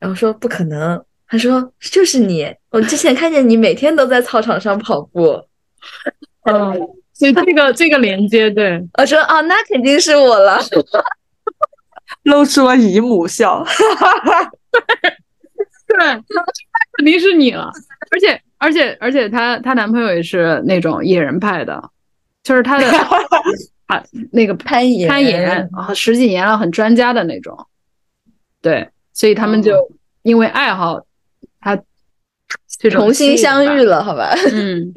[0.00, 1.00] 然后说不可能。
[1.28, 5.40] 他说：“就是你，我之前看见你每天都在操场上跑步。
[6.42, 6.72] 嗯，
[7.20, 10.58] 所以这个这个连接，对，”我说：“哦，那肯定是我了。
[12.24, 13.62] 露出了姨母笑。
[15.86, 15.98] 对，
[16.96, 17.70] 肯定是你了。
[18.10, 21.90] 而且而且而且她她男朋友也是那种野人派的，
[22.42, 22.86] 就是他的
[23.86, 24.02] 啊
[24.32, 27.66] 那个”攀岩，攀岩啊十几年了，很专家的那种。
[28.62, 29.74] 对，所以他们就
[30.22, 31.04] 因为爱好，
[31.60, 31.76] 他
[32.78, 33.82] 这种重新相遇。
[33.82, 34.34] 了，好吧？
[34.50, 34.90] 嗯，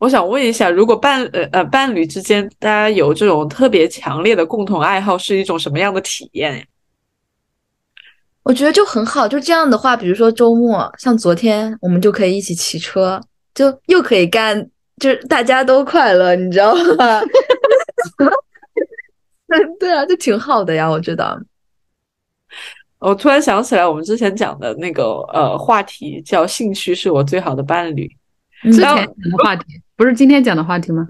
[0.00, 6.64] 我想问一下，如果伴呃呃伴侣之间大家有这种特别强烈的共同爱好，是一种什么样的体验呀？
[8.42, 9.28] 我觉得就很好。
[9.28, 13.20] 就这样的话，比如说周末，像昨天我们就可以一起骑车，
[13.54, 17.20] 就又可以干，就是大家都快乐，你知道吗？
[19.78, 21.38] 对啊，就挺好的呀，我觉得。
[22.98, 28.19] 我突然想起来，我们之前讲的那个呃话题叫“兴趣是我最好的伴侣嗯
[28.62, 29.64] 之前讲的话题
[29.96, 31.06] 不是今天讲的话题吗？”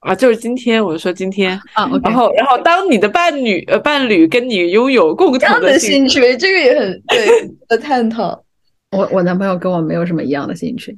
[0.00, 7.28] 啊，就是今天我说今天，啊然后然后当你的伴侣呃伴侣跟你拥有共同的同兴兴趣，这个也很对
[7.68, 8.42] 的探讨。
[8.90, 10.92] 我我男朋友跟我没有什么一样的兴趣。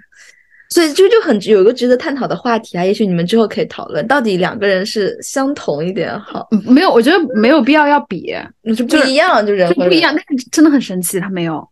[0.70, 10.12] 所以这就很有一个值得探讨的话题啊，也许你们之后可以讨论，到底两个人是相同一点好，嗯没有，我觉得没有必要要比，那就不一样，就人人就不一样。
[10.16, 11.62] 但是真的很神奇，他没有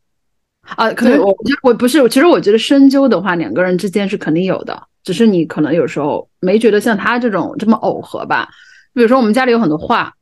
[0.63, 0.93] 啊。
[0.93, 8.49] 可能我我我不是，其实我觉得深究的话，两个人之间是肯定有的，只是你可能有时候没觉得像他这种这么耦合吧。
[8.95, 10.15] 比如说我们家里有很多画，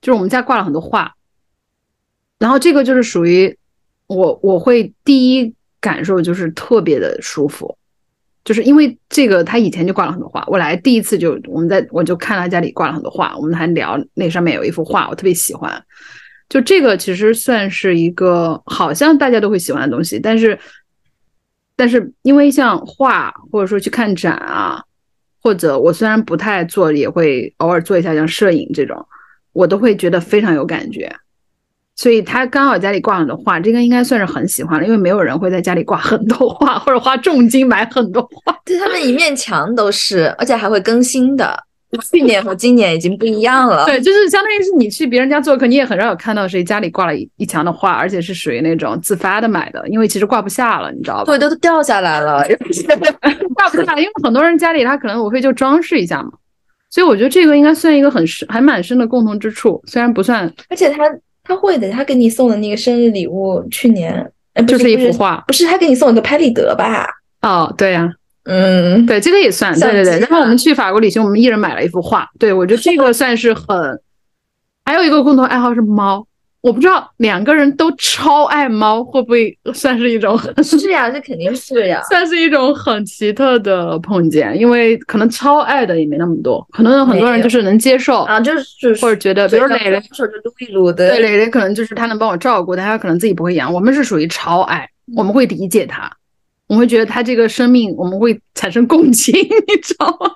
[0.00, 1.14] 就是我们家挂了很多画，
[2.38, 3.56] 然后这个就是属于
[4.06, 7.78] 我我会第一感受就是特别的舒服，
[8.44, 15.82] 就是因为这个他以前就挂了很多画，我来第一次就我们在我就看他家里挂了很多画，我们还聊那上面有一幅画我特别喜欢，
[16.48, 20.58] 就这个其实算是一个好像大家都会喜欢的东西，但是
[21.76, 24.82] 但是因为像画或者说去看展啊，
[25.42, 29.04] 或者我虽然不太做，也会偶尔做一下像摄影这种，
[29.52, 31.12] 我都会觉得非常有感觉。
[31.96, 38.56] 所以他刚好家里挂很多画，这个应该算是很喜欢了，因为没有人会在家里挂很多画，或者花重金买很多画。
[38.64, 41.64] 对他们一面墙都是，而且还会更新的。
[41.98, 43.84] 去年和今年已经不一样了。
[43.86, 51.24] 对，就是相当于是你去别人家做客，你也很少有看到谁家里挂了一一墙的画，而且是属于那种自发的买的，因为其实挂不下了，你知道吧？
[51.24, 52.42] 对，都掉下来了，
[53.54, 56.30] 挂不下，因为很多人家里他可能无非就装饰一下嘛。
[56.90, 60.52] 所以我觉得这个应该算一个很深、还蛮深的共同之处，虽然不算。
[60.68, 61.02] 而且他
[61.42, 64.30] 他会的，他给你送的那个生日礼物，去年
[64.68, 67.08] 就是一幅画，不是他给你送了个拍立得吧？
[67.42, 68.08] 哦，对呀。
[68.44, 70.18] 嗯，对，这个也算，对对对。
[70.20, 72.28] 然后我们去法国旅行，我们一人买了一幅画。
[72.38, 73.66] 对我觉得这个算是很。
[74.86, 76.26] 还有一个共同爱好是猫，
[76.60, 80.38] 我不知道两个人都超爱猫，会不会算是一种？
[80.62, 93.72] 是呀，这肯定是呀，算是一种很奇特的碰见，因为可能超爱的也没那么多，可能很多人就是能接受啊，就是或者觉得，比如磊磊，手就撸一撸的，对磊磊可能就是他能帮我照顾，但他可能自己不会养。
[93.72, 94.86] 我们是属于超爱，
[95.16, 96.12] 我们会理解他。
[96.68, 100.30] 我们会觉得他这个生命，我们会产生共情， 你知道吗？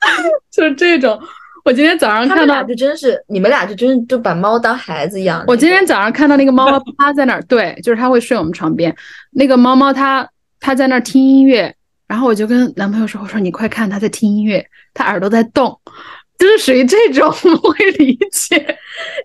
[0.50, 1.20] 就是这种。
[1.64, 5.42] 我今天早上看到，就真是你们俩就真就把猫当孩子一样。
[5.46, 8.94] 我今天早上看到那个猫猫 趴在那儿，对，就是它会睡我们床边。
[9.30, 10.28] 那个猫猫它
[10.60, 11.74] 它在那儿听音乐，
[12.06, 15.80] 然后我就跟男朋友说：“我说你快看，它在听音乐，它耳朵在动。”
[16.36, 18.78] 就是属于这种，我会理解，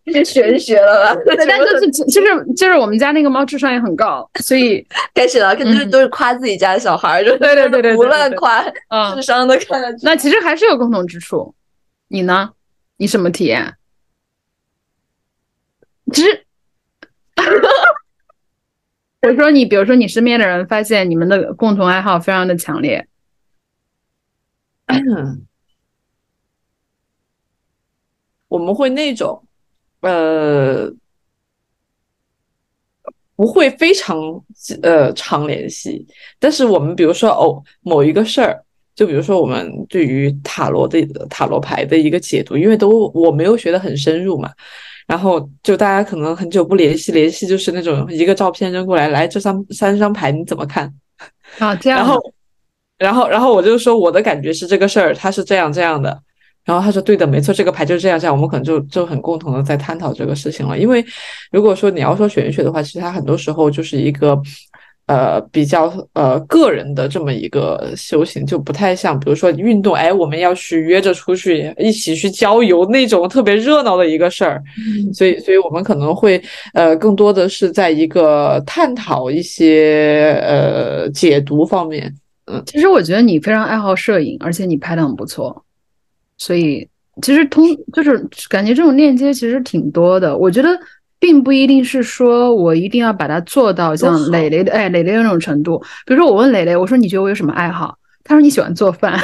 [0.07, 1.21] 是玄学了吧？
[1.37, 8.63] 但就是就是就是我们家那个猫智商也很高，所以 开始了，肯定都是夸自己家的小孩，就对对对对，胡乱夸，
[9.15, 9.99] 智商都看得出。
[10.03, 11.53] 那其实还是有共同之处。
[12.07, 12.51] 你呢？
[12.97, 13.75] 你什么体验？
[16.13, 16.45] 其实，
[19.21, 23.07] 我说你，比如说你身边的人发现你们的共同爱好非常的强烈。
[28.49, 29.41] 我们会那种，
[30.01, 30.91] 呃，
[33.35, 34.17] 不会非常
[34.81, 36.05] 呃常联系，
[36.39, 38.61] 但是我们比如说哦某一个事儿，
[38.95, 44.51] 就比如说我们对于塔罗的塔罗牌的一个解读，因为都我没有学的很深入嘛，
[45.07, 50.93] 然后就大家可能很久不联系，联系就是那种一个照片扔过来，来这三三张牌你怎么看？
[51.59, 52.33] 啊，这样，然后
[52.97, 56.21] 然后然后我就说我的感觉是这个事儿它是这样这样的。
[56.69, 60.77] 然后他说：“对的，没错，这个牌就是这样这样。”我们可能就就很共同的在探讨这个事情了。
[60.77, 61.03] 因为
[61.51, 64.39] 如果说你要说玄学的话，其实它很多时候就是一个
[65.07, 74.61] 呃比较呃个人的这么一个修行，就不太像比如说运动，哎，我们要去约着出去一起去郊游那种特别热闹的一个事儿。
[75.11, 76.39] 所以，所以我们可能会
[76.75, 82.13] 呃更多的是在一个探讨一些呃解读方面。
[82.45, 85.65] 嗯，其实我觉得你非常爱好摄影，而且你拍的很不错。
[86.39, 86.87] 所以
[87.21, 87.63] 其实通
[87.93, 88.17] 就是
[88.49, 90.35] 感觉这种链接其实挺多的。
[90.35, 90.69] 我觉得
[91.19, 95.77] 并不一定是说我一定要把它做到像磊磊的哎磊磊那种程度。
[96.05, 97.95] 比如说我问磊磊，我说你觉得我有什么爱好？
[98.23, 99.13] 他说你喜欢做饭。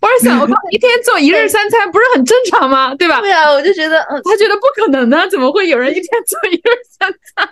[0.00, 2.94] 我是想，我靠，一天做一日三餐不是很正常吗？
[2.96, 3.20] 对吧？
[3.20, 6.62] 对啊，我就觉得，嗯他觉得不可能呢，怎么会有人一天做一日
[6.98, 7.48] 三餐？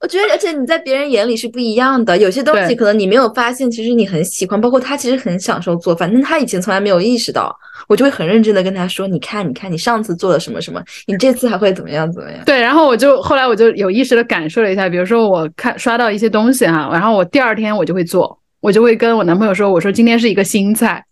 [0.00, 2.16] 我觉得，而且你在别人眼里是不一样的。
[2.16, 4.58] 有些东西可能你没有发现，其实你很喜欢。
[4.58, 7.54] 包括他其实很享受做饭，但他以前从来没有意识到。
[7.86, 21.04] 我就会很认真的跟他说：“你看，你看，你上次做了什么什么，你这次还会怎么样怎么样？”对，然后我就后来我就有意识的感受了一下，比如说我看刷到一些东西哈，然后我第二天我就会做，我就会跟我男朋友说：“我说今天是一个新菜。”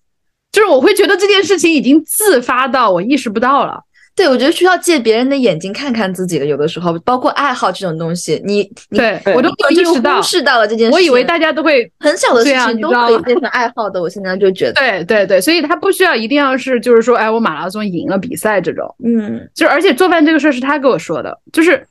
[0.51, 3.79] 就是我会觉得这件事情已经自发到我意识不到了。
[4.19, 10.93] 对，我觉得需要借别人的眼睛看看自己的，有的时候，包括爱好这种东西，你对我都意识到，忽视到了这件事。
[10.93, 21.87] 我以为大家都会很小的事情都可以变成爱好的，我现在就觉 得，对对对，所以他不需要一定要是，就是说，哎，我马拉松赢了比赛这种，嗯，就是而且做饭这个事儿是他跟我说的，就是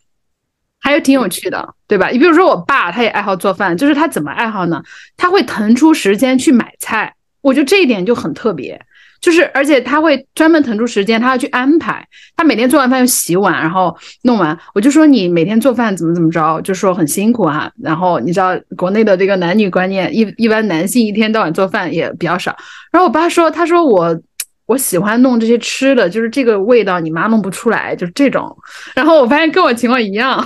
[0.82, 2.10] 还有挺有趣的，对吧？
[2.10, 4.84] 你比如说我爸，他也爱好做饭，就是他怎么爱好呢？
[5.16, 8.78] 他会腾出时间去买菜，我觉得这一点就很特别。
[9.20, 12.06] 就是而且他会专门腾出时间，他要去安排。
[12.36, 22.56] 他每天做完饭要洗碗，然后弄完，我就说你每天做饭怎么怎么着，就说很辛苦哈、然后你知道国内的这个男女观念，一一般男性一天到晚做饭也比较少。
[22.92, 24.16] 然后我爸说，他说我
[24.68, 28.56] 我喜欢弄这些吃的，就是这个味道你妈弄不出来，就是这种。
[28.96, 30.46] 然后我发现跟我情况一样，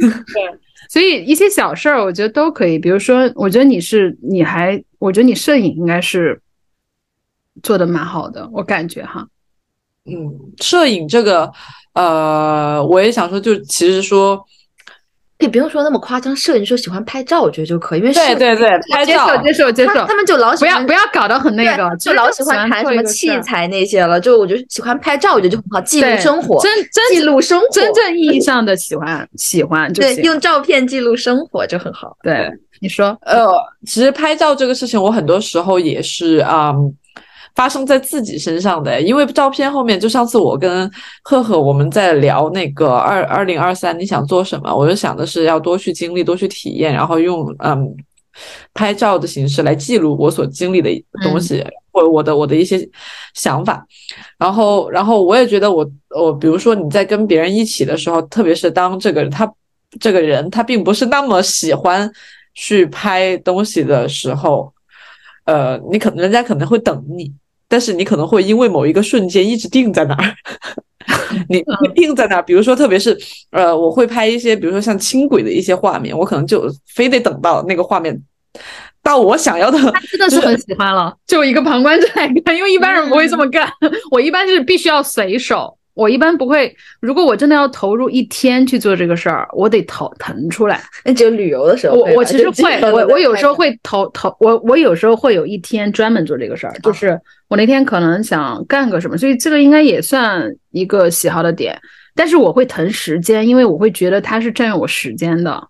[0.00, 0.58] 就是对，
[0.88, 2.78] 所以一些小事儿我觉得都可以。
[2.78, 6.40] 比如说，我觉得你是你还，我觉得你摄影应该是
[7.62, 9.26] 做的蛮好的，我感觉哈。
[10.08, 11.50] 嗯，摄影这个，
[11.94, 14.40] 呃，我也想说，就其实说，
[15.40, 24.20] 也不用说那么夸张，摄影说喜欢拍照，我觉得就可以，因为摄影对对对，拍接受照，接受接受他，他们就老喜欢不要不要搞得很那个，就老喜欢谈什么器材那些了。
[24.20, 30.22] 就我觉得喜欢拍照，我觉得就很好，记录生活，真真记录生活，真正意义上的喜欢喜欢就对行。
[30.22, 32.16] 用照片记录生活就很好。
[32.22, 32.48] 对，
[32.80, 33.44] 你说，呃，
[33.84, 36.94] 其实拍照这个事情，我很多时候也是啊、嗯
[37.56, 39.00] 发生在自己身上的。
[39.00, 40.88] 因为照片后面，就上次我跟
[41.24, 47.92] 赫赫我们在聊那个二二零二三你想做什么，我就想的是要多去经历，多去体验，然后用嗯
[48.74, 50.90] 拍照的形式来记录我所经历的
[51.22, 52.86] 东西，或者我的我的一些
[53.32, 53.84] 想法。
[54.38, 59.50] 然后，然后我也觉得我我比如说你在跟别人一起的时候，特别是当这个人他
[59.98, 62.10] 这个人他并不是那么喜欢
[62.54, 64.70] 去拍东西的时候，
[65.46, 67.32] 呃，你可能人家可能会等你，
[67.68, 70.34] 但是你可能会因为某一个瞬间一直定在那儿。
[71.48, 73.16] 你会定在那儿，比如说，特别是
[73.52, 78.20] 呃，我会拍一些，比如说像轻轨的一些画面，我可能就非得等到那个画面
[79.04, 83.70] 到我想要的他真的是很喜欢了，就一个旁观者来看，因为一般人不会这么干。
[84.10, 86.76] 我一般是必须要随手，我一般不会。
[87.00, 90.82] 如果我真的要投入一天去做这个事儿，我得腾腾出来。
[91.06, 97.18] 那只有旅游的时候我，我其实会，我我有时候会投投我我有时候会有一天专门做这个事儿，就是
[97.48, 101.80] 我那天可能想干个什么，所以这个应该也算一个喜好的点。
[102.14, 105.68] 但是我会腾时间，因为我会觉得它是占用我时间的。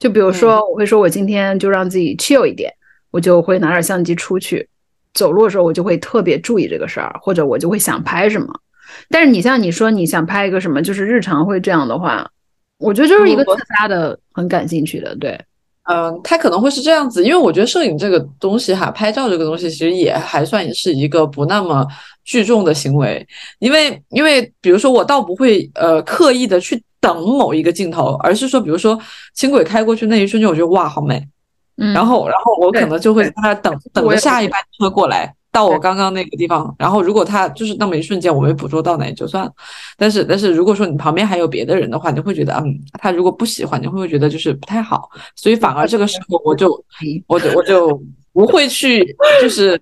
[0.00, 2.68] 就比如说，我会说我今天就让自己 chill 一点，
[3.12, 4.68] 我就会拿点相机出去
[5.14, 8.48] 走路的时候，我就会特别注意这个事儿，或者我就会想拍什么。
[9.08, 12.28] 但是你像你说你想拍一个什么，就是日常会这样的话，
[12.78, 15.38] 我觉得就是一个我自发的，很感兴趣的，对。
[15.84, 21.84] 嗯，它可能会是这样子，因为我觉得摄影这个东西哈，拍照这个东西其实也还算是一个不那么
[22.24, 23.26] 聚众的行为，
[23.58, 28.96] 因为因为比如说我倒不会呃刻意的去等某一个镜头，而是说比如说
[29.34, 31.20] 轻轨开过去那一瞬间，我觉得哇好美，
[31.78, 35.34] 嗯，然后然后我可能就会在那等等着下一班车过来。
[35.52, 39.52] 到我刚刚那个地方，然后如果他就是那么一瞬间我没捕捉到，那也就算了。
[39.98, 45.10] 但是但是如果说你旁边还有别的人的话，你会觉得嗯，他如果不喜欢，你会不会觉得就是不太好？
[45.36, 46.82] 所以反而这个时候我就
[47.28, 49.04] 我就我就不会去
[49.42, 49.78] 就是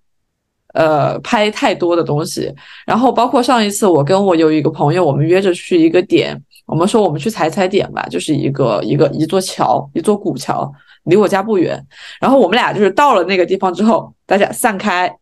[0.75, 2.53] 呃拍太多的东西。
[2.85, 10.69] 然后包括上一次我跟我有一个朋友，我们约着去一个点，我们说我们去踩踩点吧，就是一个一个一座桥，一座古桥，
[11.05, 11.81] 离我家不远。
[12.21, 15.17] 然后我们俩就是到了那个地方之后，大家散开，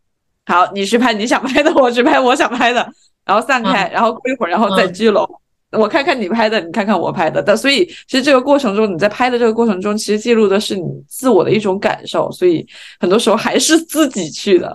[0.49, 2.85] 好，你去拍你想拍的，我去拍我想拍的，
[3.27, 5.29] 然后散开，然后过一会儿，然后再聚拢。
[5.73, 12.67] 我看看你拍的，你看看我拍的，但所以其实这个过程中，你在拍的这个过程中，其实记录的是你自我的一种感受，所以
[12.99, 14.75] 很多时候还是自己去的。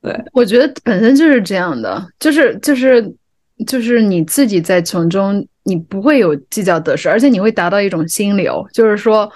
[0.00, 3.12] 对，我觉得本身就是这样的，就是就是
[3.66, 9.28] 就是你自己在从中，你不会有计较得失，而且你会达到一种心流，就是说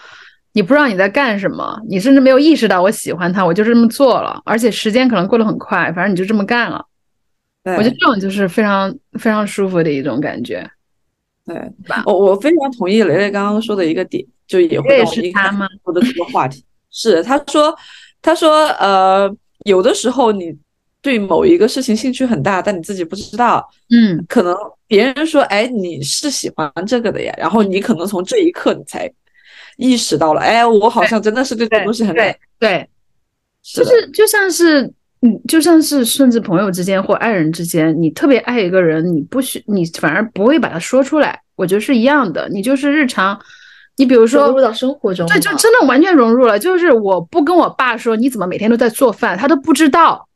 [0.52, 6.84] 你不知道你在干什么，你甚至没有意识到我喜欢他，我就这么做了，而且时间可能过得很快，反正你就这么干了。
[7.64, 10.68] 对我觉得这种就是非常非常舒服的一种感觉。
[11.44, 11.56] 对
[11.88, 16.64] 吧，我我非常同意雷雷刚刚说的一个点，就也会到一是他吗说的这个话题。
[16.90, 17.74] 是他说，
[18.20, 19.28] 他说，呃，
[19.64, 20.54] 有的时候你
[21.00, 24.54] 对某一个事情兴趣很大，但你自己不知道，嗯，可能
[24.86, 29.10] 别人说，哎，你是喜欢这个的呀，然后你可能从这一刻你才
[29.82, 32.88] 意识到了，哎，我好像真的是对这个东西很感对对，
[33.62, 34.82] 就是就像是，
[35.22, 42.48] 嗯，就像是甚至朋友之间或爱人之间，你特别爱一个人，你不许你反而不会把它说出来，我觉得是一样的。
[42.48, 43.38] 你就是日常，
[43.96, 46.58] 你比如说融入到生活中对，就真的完全融入了。
[46.58, 50.28] 就是我不跟我爸说你怎么每天都在做饭，他都不知道，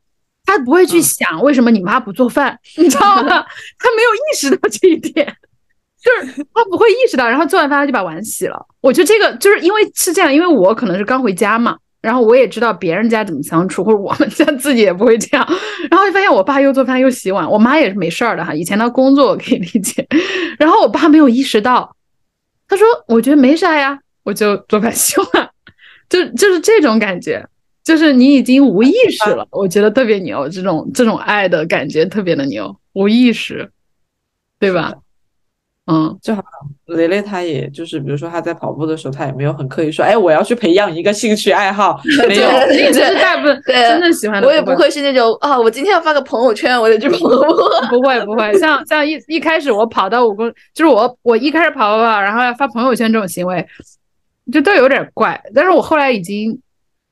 [0.45, 3.29] 他不会去嗯想为什么你妈不做饭，你知道吗？
[3.79, 5.35] 他没有意识到这一点。
[6.07, 8.65] 就是他不会意识到，然后做完饭他就把碗洗了。
[8.79, 15.45] 我觉得这个就是因为是这样，因为我可能是刚回家嘛，然后我也知道别人家怎么相处，或者我们家自己也不会这样。
[15.89, 18.53] 然后就发现我爸又做饭又洗碗，我妈也是没事儿的哈。
[18.53, 20.07] 以前他工作我可以理解，
[20.57, 21.95] 然后我爸没有意识到，
[22.67, 25.49] 他说我觉得没啥呀，我就做饭洗碗，
[26.09, 27.45] 就就是这种感觉。
[27.83, 33.71] 就是你已经无意识了，我觉得特别牛，这种这种爱的感觉特别的牛，无意识，
[34.59, 34.93] 对吧？
[35.89, 42.49] 嗯，就好像雷雷，他也就是，比如说她在跑步的时候，她也没有很刻意说，哎，我要去培养一个兴趣爱好， 没有。
[42.73, 47.55] 一直是大部分对 真正喜欢的，我也不会是那种啊，我今天要发个朋友圈，我得去跑步。
[47.89, 53.65] 不会不会，像像一一开始我跑到五公，就是我我一开始跑跑跑，然后要发朋友圈这种行为，
[54.51, 55.41] 就都有点怪。
[55.55, 56.59] 但是我后来已经，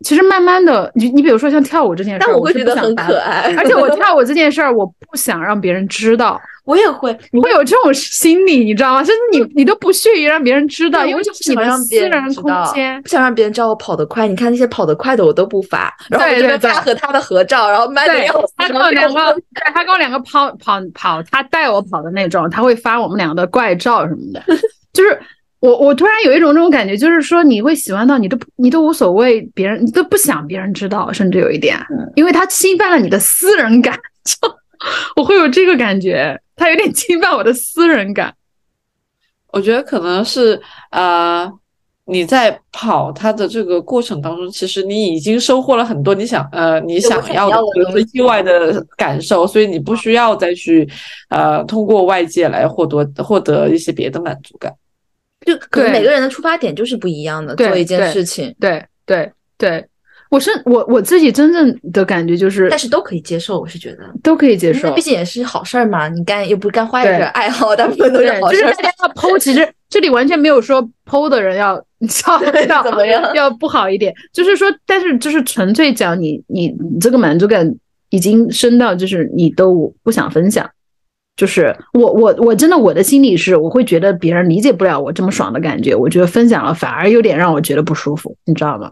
[0.01, 2.93] 其实慢慢的，你你比如说像跳舞这件事儿，但我会觉得很。
[2.95, 9.03] 可爱，而且我跳舞这件事儿，我不想让别人知道，我也会，你会有这种心理，你知道吗？
[9.03, 13.01] 就是你你都不屑于让别人知道，因为就是你的私让别人人空间。
[13.03, 14.27] 不想让别人知道我跑得快。
[14.27, 19.43] 你看那些跑得快的，我都不发，然后我就跟对他和他的合照，然后慢的对要死，他跟我两个，对
[19.73, 24.43] 他跟我两个跑跑跑，他带我跑的那种，他会发我们两个的怪照什么的。
[24.91, 25.19] 就是
[25.59, 31.77] 我我突然有一种这种感觉，就是说你会喜欢到你都不你都无所谓别人，你都不想别人知道，甚至有一点，
[32.15, 33.93] 因为他侵犯了你的私人感，
[34.25, 34.47] 就
[35.15, 38.33] 我会有这个感觉，他有点侵犯我的私人感。
[39.51, 40.61] 我觉得可能是
[40.91, 41.49] 呃，
[42.05, 50.87] 你在跑他的这个过程当中，其实你已经收获了很多你想呃你想要的意外的感受，所以你不需要再去
[51.29, 54.73] 呃通过外界来获得获得一些别的满足感。
[55.45, 59.85] 就可能每个人的出发点就是不一样的，做一件对事情，对对对，
[60.29, 63.99] 我是我我自己真正的感觉就是但是都可以接受，我是觉得。
[64.23, 65.01] 都可以接受那毕。
[65.01, 68.67] 竟也是好事儿嘛，你干又不是干坏事儿，爱好大部分都是对，好事儿。
[68.71, 71.75] 就是大家要剖，其实 这里完全没有说剖的人要
[72.27, 77.73] 要要怎么样要不好一点，就是说，但是就是纯粹讲你你你这个满足感
[78.09, 80.67] 已经升到就是你都不想分享，
[81.37, 88.91] 就是我我我真的我的心里是我会觉得别人理解不了我这么爽的感觉，我觉得分享了反而有点让我觉得不舒服，你知道吗？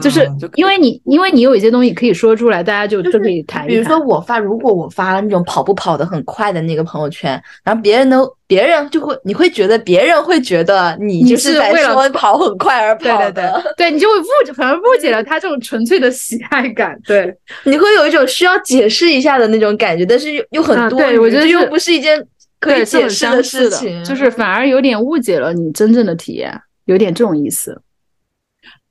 [0.00, 3.84] 就是因为你因为你有一些东西可以说出来，大家就就可以谈比如。
[3.84, 16.96] 说我发，如果我发了那种跑步跑得很快的那个朋友圈，然后别人都别人就会，你会觉得别人会觉得你你就是在说跑很快而跑的，对对对，你就会误解，反而误解了他这种纯粹的喜爱感。
[17.04, 17.34] 对，
[17.64, 22.24] 你会有一种需要解释一下的那种感觉，但是又又很啊多我觉得又不是一件
[22.60, 27.78] 可以解释的事情，就是反而有点误解了你真正的体验，有点这种意思。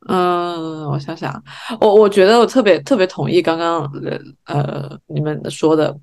[0.08, 1.44] 嗯，我想想，
[1.82, 5.96] 我我觉得我特别特别同意刚刚呃呃你们说的，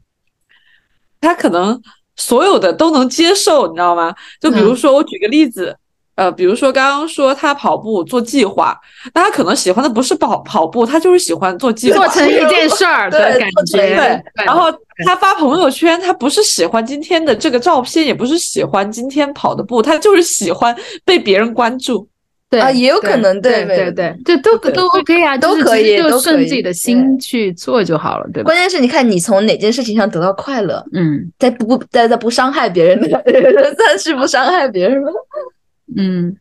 [1.20, 1.80] 他可能
[2.16, 4.14] 所有的都能接受，你知道吗？
[4.40, 5.74] 就比如嗯说我举个例子，
[6.14, 8.78] 呃，比如说刚刚说他跑步做计划，
[9.14, 14.70] 那他可能喜欢的不是跑跑步，他就是喜欢做计划，做成一件事儿 的感觉，对，然后
[15.06, 22.06] 他发朋友圈，他不是喜欢今天的这个照片，也不是喜欢今天跑的步，他就是喜欢被别人关注。
[22.48, 28.56] 对啊也有可能对对对对对，都对都 OK 啊，都可以都顺自己的心去做就好了，对吧关？
[28.56, 33.08] 键是你看你从哪件事情上得到快乐，嗯在不在在不伤害别人的，
[33.76, 35.08] 算是不伤害别人吗？
[35.96, 36.36] 嗯，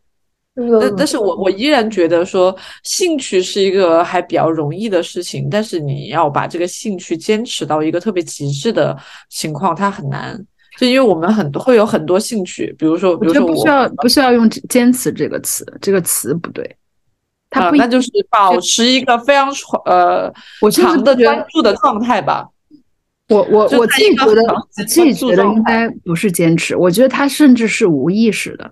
[0.80, 8.96] 但但是我我依然觉得说，兴趣是一个还比较容易的事情，但是你要把这个兴趣坚持到一个特别极致的
[9.30, 10.40] 情况，它很难。
[10.78, 16.76] 就因为我们很多会有很多兴趣，比如说，比如说我不需要不需要用“坚持”这个词，这个词不对，
[17.50, 19.50] 它呃，不一那就是保持一个非常
[19.86, 22.48] 呃我甚至长的觉得专注的状态吧。
[23.30, 28.72] 我我我自己觉得，我自己觉得应该不是坚持，我觉得他甚至是无意识的。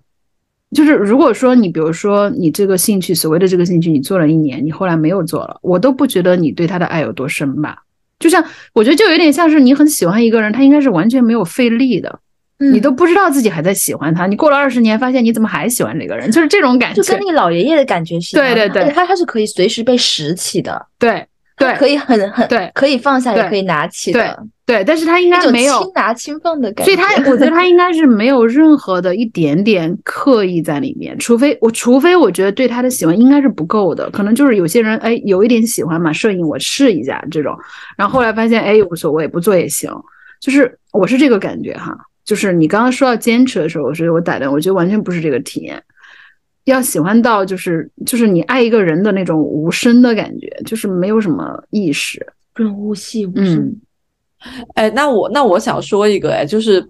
[0.75, 7.83] 就是如果说你比如说你这个兴趣，所谓的这个兴趣，你做了一年，你后来没有做了，我都不觉得你对他的爱有多深吧。
[8.23, 8.41] 就像
[8.73, 12.19] 我觉得就有点像是你很喜欢一个人，他应该是完全没有费力的，
[12.59, 17.01] 嗯你都不知道自己还在喜欢他，你过了二十年，发现你怎么还喜欢这个人，就是这种感觉。
[17.01, 21.25] 就跟那个老爷爷的感觉是一样的，对对对而且它它是可以随时被拾起的，对
[21.57, 26.93] 对可以很很对可以放下，也可以拿起的，对，但是他应该没有轻拿轻放的感觉。
[26.93, 37.53] 所以他，我觉得他应该是没有任何的一点点刻意在里面，除非我，除非我觉得对他的喜欢应该是不够的，可能就是有些人哎有一点喜欢嘛，摄影我试一下这种，
[37.97, 39.91] 然后后来发现哎无所谓，不做也行，
[40.39, 41.93] 就是我是这个感觉哈，
[42.23, 45.83] 就是你刚刚说到坚持的时候，我是我打断，我觉得完全不是这个体验。
[46.63, 52.25] 要喜欢到就是就是你爱一个人的那种无声的感觉，就是没有什么意识。
[52.55, 53.55] 润物细无声。
[53.55, 53.81] 嗯
[54.75, 56.85] 哎，那我那我想说一个，哎，就是，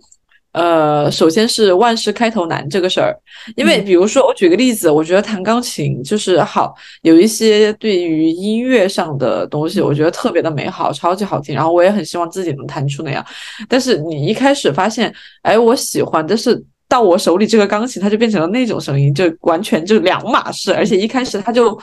[0.54, 3.16] 呃，首先是万事开头难这个事儿，
[3.56, 3.86] 因为嗯。
[3.86, 13.26] 比如说我举个例子，我觉得弹钢琴就是好，有一些对于音乐上的东西，我觉得特别的美好，超级好听，然后我也很希望自己能弹出那样，
[13.68, 16.64] 但是你一开始发现，哎，我喜欢，但是。
[16.90, 21.76] 到我手里这个钢琴，它就变成了那种声音，就完全就两码事，而且一开始它就，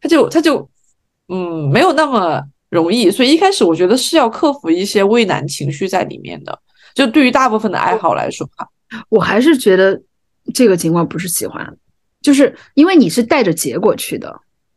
[0.00, 0.68] 它就它就
[1.28, 6.58] 嗯，没有那么容易，所以一开始我觉得是要克服一些畏难情绪在里面的。
[6.94, 8.68] 就对于大部分的爱好来说，哈，
[9.08, 10.00] 我还是觉得
[10.52, 11.76] 这个情况不是喜欢，
[12.20, 14.34] 就是因为你是带着结果去的。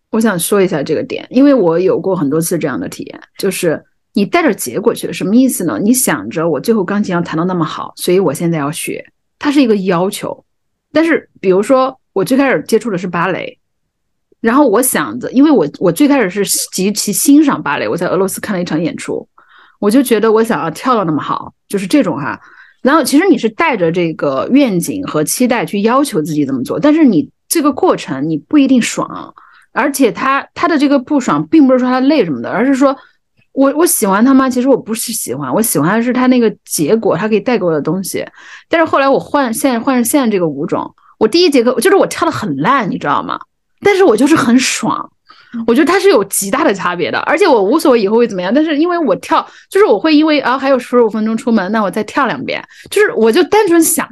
[0.10, 3.84] 我想说一下这个点，因为我有过很多次这样的体验，就是
[4.14, 5.80] 你带着结果去的，什么意思呢？
[5.82, 9.06] 你想着我最后钢琴要弹到那么好，所以我现在要学，
[9.40, 10.46] 它是一个要求。
[10.92, 13.58] 但是比如说我最开始接触的是芭蕾。
[14.42, 19.28] 然后我想着，因为我我最开始是极其欣赏芭蕾，我在俄罗斯看了一场演出，
[19.80, 22.40] 我就觉得我想要跳到那么好，就是这种哈。
[22.82, 29.32] 然后其实你是带着这个愿景和期待去要求自己这么做，但是你这个过程你不一定爽，
[29.72, 32.98] 而且他他的这个不爽，并不是说他累什么的，而是说
[33.54, 34.50] 我我喜欢他吗？
[34.50, 38.26] 其实我不是喜欢，我喜欢的是他那个结果，他可以带给我的东西。
[38.68, 43.40] 但是后来我换现在换成现在这个舞种，我第一节课就是我跳的很烂，你知道吗？
[43.82, 45.10] 但是我就是很爽，
[45.68, 48.54] 我觉得它是有极大的差别的，而且我无所谓以后会怎么样。
[48.54, 54.08] 但是因为我跳，就是我会因为啊还有十五分钟出门，那我再跳两遍，就是我就单纯想，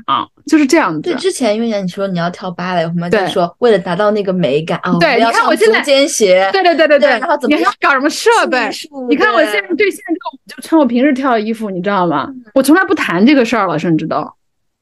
[0.48, 1.02] 就是这样子。
[1.02, 8.70] 对，之前因为你说你要跳芭蕾，我们对就说为了达到那个美感啊，对你看我现在尖鞋，对对对对对然后怎么你还要搞什么设备
[9.08, 12.30] 你看我现在对对现在这个，我就穿我平时跳的衣服，你知道吗？
[12.54, 14.28] 我从来不谈这个事儿了，甚至都，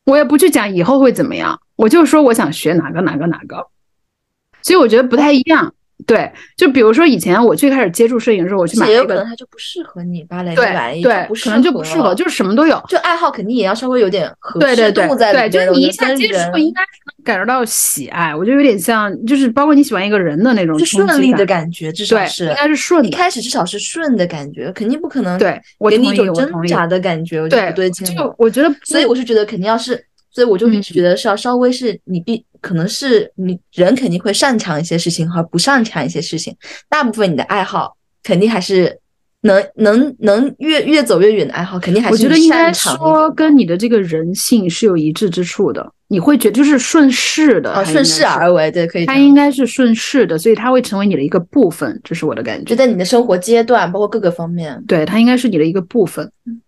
[0.06, 3.68] 我也不去讲以后会怎么样，我就说我想学哪个哪个哪个。
[4.68, 5.74] 所以我觉得不太一样。
[6.06, 12.82] 对，就比如说以前我最开始接触摄影的时候，我去买也有可能，它就不适合你芭蕾和晚艺对对，可能就不适合，就是什么都有。
[12.88, 15.68] 就爱好肯定也要稍微有点合对对对适度在对，里面。
[15.68, 18.34] 就是你一我觉得跟下接触，应该是能感受到喜爱。
[18.34, 23.10] 我觉得有点像，就是包括你喜欢一个人的那种就顺利的感，觉，至少，是应该是顺的。
[23.10, 26.34] 一开始至少是顺的感觉，肯定不可能对，我，给你一种。
[26.34, 30.02] 挣扎的感觉，我觉得对不对劲就我觉得，所以我是觉得肯定要是，
[30.32, 36.56] 所以我就一直觉得是要稍微是你必可能是你人肯定会擅长一些事情和不擅长一些事情，
[36.90, 39.00] 大部分你的爱好肯定还是
[39.42, 45.92] 能能能越越走越远的爱好，肯定还是你我觉得应该说跟你的这个人性是有一致之处的。
[46.10, 49.20] 你会觉得就是顺势的，顺势而为，对，可以这它。
[49.20, 52.64] 应该是顺势的，所以它会成为你的一个部分，这是我的感觉。
[52.64, 56.32] 就在你的生活阶段，包括各个方面，对，它应该是你的一个部分。
[56.46, 56.62] 嗯，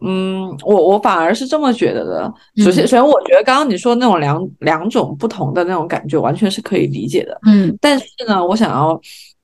[0.00, 2.34] 我我反而是这么觉得的。
[2.56, 7.38] 首先，嗯首先，我觉得刚刚你说那种两两种不同的那种感觉，完全是可以理解的。
[7.46, 8.98] 嗯但是呢，我想要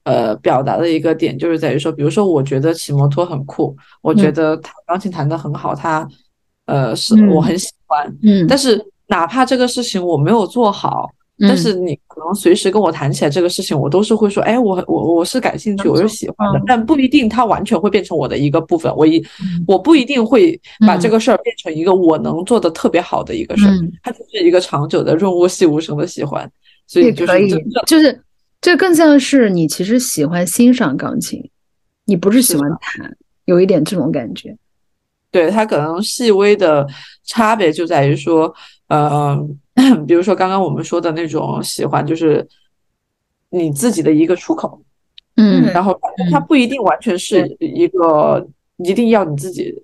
[0.05, 6.09] 呃表达的一个点就是在于说，比如说，我觉得骑摩托很酷，我觉嗯得弹钢琴弹得很好，它
[6.67, 8.07] 呃是嗯我很喜欢。
[8.23, 18.91] 嗯，但是哪怕这个事情我没有做好，但嗯是你可能随时跟我谈起来这个事情，我都是会说，哎，我我我是感兴趣，我是喜欢的嗯，但不一定它完全会变成我的一个部分。
[18.97, 26.51] 我一嗯我不一定会把这嗯个事儿变成一个我能做的特别好的一个事儿，嗯它就是一个长久的润物细无声的喜欢。
[26.87, 27.33] 所以就是
[27.87, 28.19] 就是
[28.63, 31.51] 这更像是你其实喜欢欣赏钢琴，
[32.07, 33.15] 你不是喜欢弹，
[33.45, 34.57] 有一点这种感觉。
[35.31, 36.87] 对它可能细微的
[37.25, 38.55] 差别就在于说，
[38.89, 39.39] 呃，
[40.07, 42.47] 比如说刚刚我们说的那种喜欢，就是
[43.51, 44.83] 你自己的一个出口。
[45.37, 45.63] 嗯。
[45.73, 45.99] 然后
[46.33, 48.47] 它不一定完全是一个
[48.79, 49.75] 一定要你自己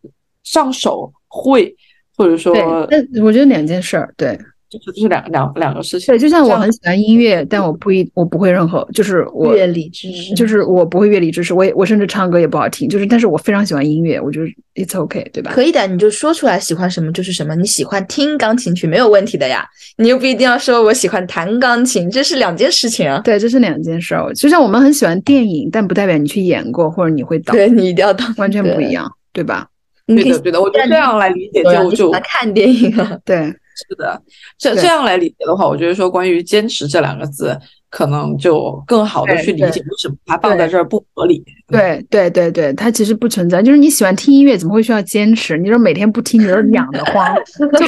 [0.43, 1.77] 上手会，
[2.17, 2.55] 或者说
[2.87, 4.39] 对，那我觉得两件事儿，对
[4.73, 6.15] 就是这是两两两个事情。
[6.15, 15.53] 对，就像我很喜欢音乐，但我不一我不会任何，就是我乐理知识就是我不会乐理知识，我也我甚至唱歌也不好听，就是但是我非常喜欢音乐，我觉得 it's okay，对吧？
[15.53, 17.55] 可以的，你就说出来喜欢什么就是什么。
[17.55, 19.67] 你喜欢听钢琴曲没有问题的呀，
[19.99, 23.21] 你又不一定要说我喜欢弹钢琴，这是两件事情啊。
[23.23, 24.33] 对，这是两件事儿。
[24.35, 29.67] 就像我们很喜欢电影，但不代表你去演过或者你会导，对你一定要导完全不一样，对吧？
[30.07, 33.55] 你可以对的，对的，我觉得这样来理解就就看电影啊，对，
[33.89, 34.23] 是的，
[34.59, 37.59] 这这样来理解的话，我觉得说关于坚持这两个字，
[37.91, 41.43] 可能就更好的去理解为什么它放在这儿不合理。
[41.69, 43.63] 对对对对，它其实不存在。
[43.63, 45.57] 就是你喜欢听音乐，怎么会需要坚持？
[45.57, 47.35] 你说每天不听，你说痒得慌，
[47.79, 47.87] 就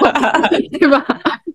[0.78, 1.04] 对吧？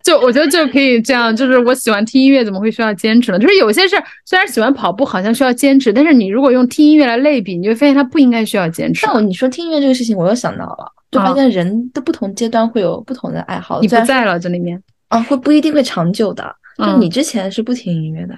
[0.03, 3.37] 就我觉得就可以这样，就是我喜欢听音乐，怎么会需要坚持呢？
[3.37, 9.13] 就是有些事儿虽然喜欢跑步，好像需要坚持，但是你如果用听音乐来类比，你就会发现它不应该需要坚持但。
[9.13, 13.81] 我你说听音乐这个事情，我又想到了，就发现人的不同阶段会有不同的爱好。
[13.81, 16.43] 你不在了，这里面，啊，会不一定会长久的。
[16.77, 18.33] 就嗯你之前是不听音乐的，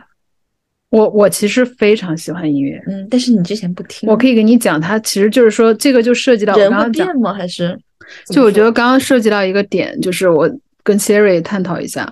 [0.90, 2.84] 我我其实非常喜欢音乐。
[2.88, 7.32] 嗯，但是你之前不听，我可以给你讲，它其实就是说，这个就涉及到人会变吗？
[7.32, 7.80] 还是
[8.26, 10.50] 就我觉得刚刚涉及到一个点，就是我
[10.84, 12.12] 跟 Siri 探讨一下，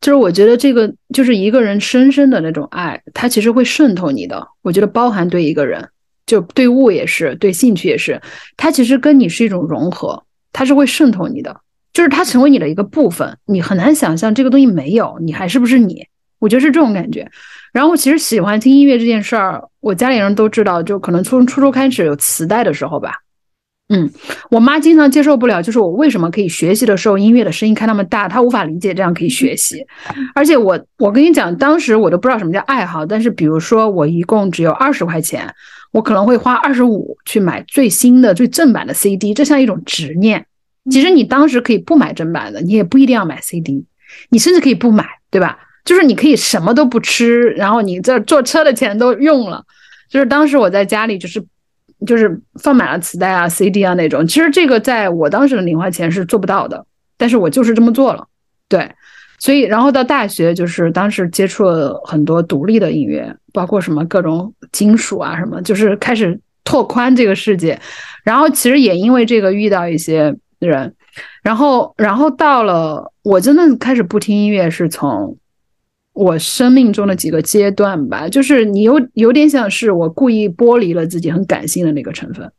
[0.00, 4.44] 就是我觉得这个就是一个人深深的那种爱，它其实会渗透你的。
[4.60, 5.88] 我觉得包含对一个人，
[6.26, 8.20] 就对物也是，对兴趣也是，
[8.56, 11.60] 它其实跟你是一种融合，它是会渗透你的，
[11.92, 13.36] 就是它成为你的一个部分。
[13.46, 16.06] 你很难想象这个东西没有你还是不是你。
[16.40, 17.26] 我觉得是这种感觉。
[17.72, 23.14] 然后我其实喜欢听音乐这件事儿，我家里人都知道，就可能从初中开始有磁带的时候吧。
[23.88, 24.10] 嗯，
[24.50, 29.86] 我妈经常接受不了，就是我为什么可以学习的时候音乐的声音开那么大，她无法理解这样可以学习。
[30.34, 35.54] 而且我我跟你讲，当时我都不知道什么叫爱好，但是比如说我一共只有二十块钱，
[35.94, 40.44] 我可能会花二十五去买最新的最正版的 CD，这像一种执念。
[40.90, 43.86] 其实你当时可以不买正版的，你也不一定要买 CD，
[44.30, 45.56] 你甚至可以不买，对吧？
[45.84, 49.64] 就是你可以什么都不吃，然后你这坐车的钱都用了。
[50.10, 51.42] 就是当时我在家里就是。
[52.04, 56.84] 就是放满了磁带啊、CD 啊那种，其实这个在我当时的零花钱是做不到的，
[57.16, 58.26] 但是我就是这么做了，
[58.68, 58.90] 对，
[59.44, 67.78] 所以然后到大学，就是当时接触了很多独立的音乐，包括什么各种金属啊什么，就是开始拓宽这个世界，
[68.24, 70.94] 然后其实也因为这个遇到一些人，
[71.42, 75.36] 然后然后到了我真的开始不听音乐是从。
[76.14, 82.52] 我生命中的几个阶段吧，就是你有有点像是我故意剥离了自己很感性的那个成分，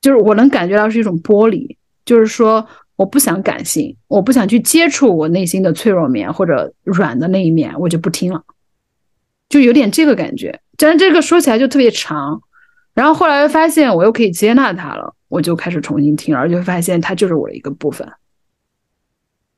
[0.00, 2.66] 就是我能感觉到是一种剥离，就是说
[2.96, 8.42] 我不想感性，我不想去接触我内心的脆弱面或者软的那一面，我就不听了，
[9.48, 10.60] 就有点这个感觉。
[10.78, 12.40] 但是这个说起来就特别长，
[12.94, 18.06] 然后后来发现我又可以接纳它了，我就开始重新听，而且发现它就是我的一个部分。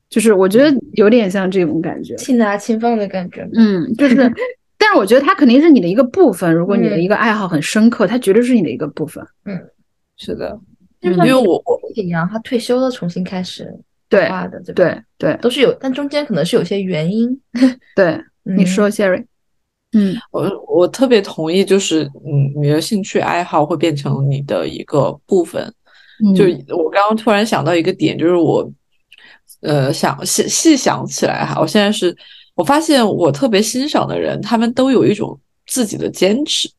[0.08, 3.46] 就是我觉得有点像这种感觉，轻拿轻放的感觉。
[3.52, 4.16] 嗯，就是，
[4.78, 6.52] 但是我觉得它肯定是你的一个部分。
[6.54, 9.22] 如果你的一个爱好很深刻，它绝对是你的一个部分。
[9.44, 9.60] 嗯，
[10.16, 10.58] 是的，
[11.00, 13.72] 因为我我一样，他退休了，重新开始
[14.08, 17.40] 对的，对对，都是有，但中间可能是有些原因。
[17.94, 19.24] 对，你说，Sherry。
[19.92, 25.72] 嗯，我我特别同意，就是嗯，你的兴趣爱好会变成你的一个部分。
[26.36, 26.44] 就
[26.76, 28.70] 我刚刚突然想到一个点，就是我。
[29.60, 32.16] 呃，想细细想起来哈，我现在是，
[32.54, 35.36] 我发现我特别欣赏的人，他们都有一种
[35.66, 36.70] 自己的坚持，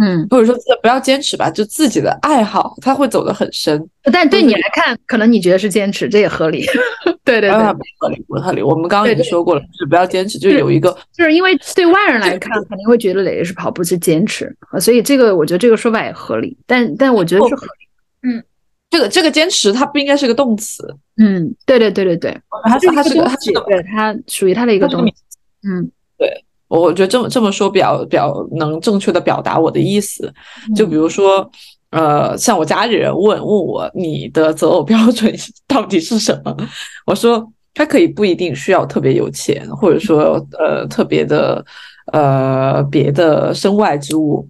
[0.00, 3.84] 嗯，或者说不要坚持吧，就自己的爱好，他会走得很深。
[4.12, 6.64] 但对你来看，可能你觉得是坚持，这也合理。
[7.24, 8.62] 对对对，不合理，不合理。
[8.62, 16.56] 我们刚刚已经说过了，就是不要坚持，就有一个，就是因为对外人来看，肯定会觉得磊磊是跑步是坚持，所以这个我觉得这个说法也合理。
[16.66, 18.44] 但但我觉得是合理，嗯。
[18.90, 20.82] 这个这个坚持，它不应该是个动词。
[21.18, 25.12] 嗯，对对对对对，它是它是个它是个对它属于它的一个东西。
[25.62, 25.90] 嗯，
[26.68, 30.32] 对，我觉得这么这么说表表能正确的表达我的意思。
[30.76, 31.50] 就比如说，
[31.90, 35.34] 呃，像我家里人问问我你的择偶标准
[35.66, 36.56] 到底是什么，
[37.06, 41.64] 我说他可以不一定需要特别有钱，或者说呃特别的
[42.12, 44.46] 呃别的身外之物。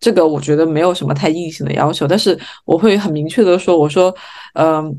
[0.00, 4.14] 这个我觉得没有什么太硬性的要求，但是我会很明确的说，我说，
[4.52, 4.94] 嗯，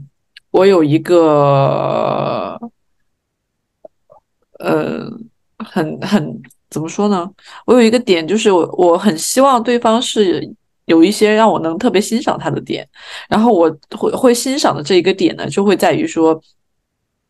[0.50, 2.60] 我有一个，
[4.58, 5.08] 呃，
[5.60, 7.30] 很很怎么说呢？
[7.66, 10.48] 我有一个点，就是我我很希望对方是
[10.86, 12.88] 有一些让我能特别欣赏他的点，
[13.30, 16.40] 然后我会会欣赏的这一个点呢，就会在于说，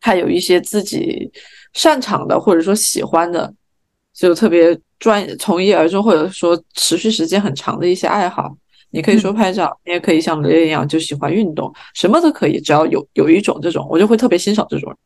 [0.00, 1.30] 他有一些自己
[1.72, 3.52] 擅长的或者说喜欢的，
[4.12, 4.78] 就特别。
[4.98, 8.50] 专从一而终，或者说持续时间很长的一些爱好，
[8.88, 14.98] 你可以说拍照，你也可以像雷雷一样就喜欢运动，什么都可以，只要有有一种这种，我就会特别欣赏这种人。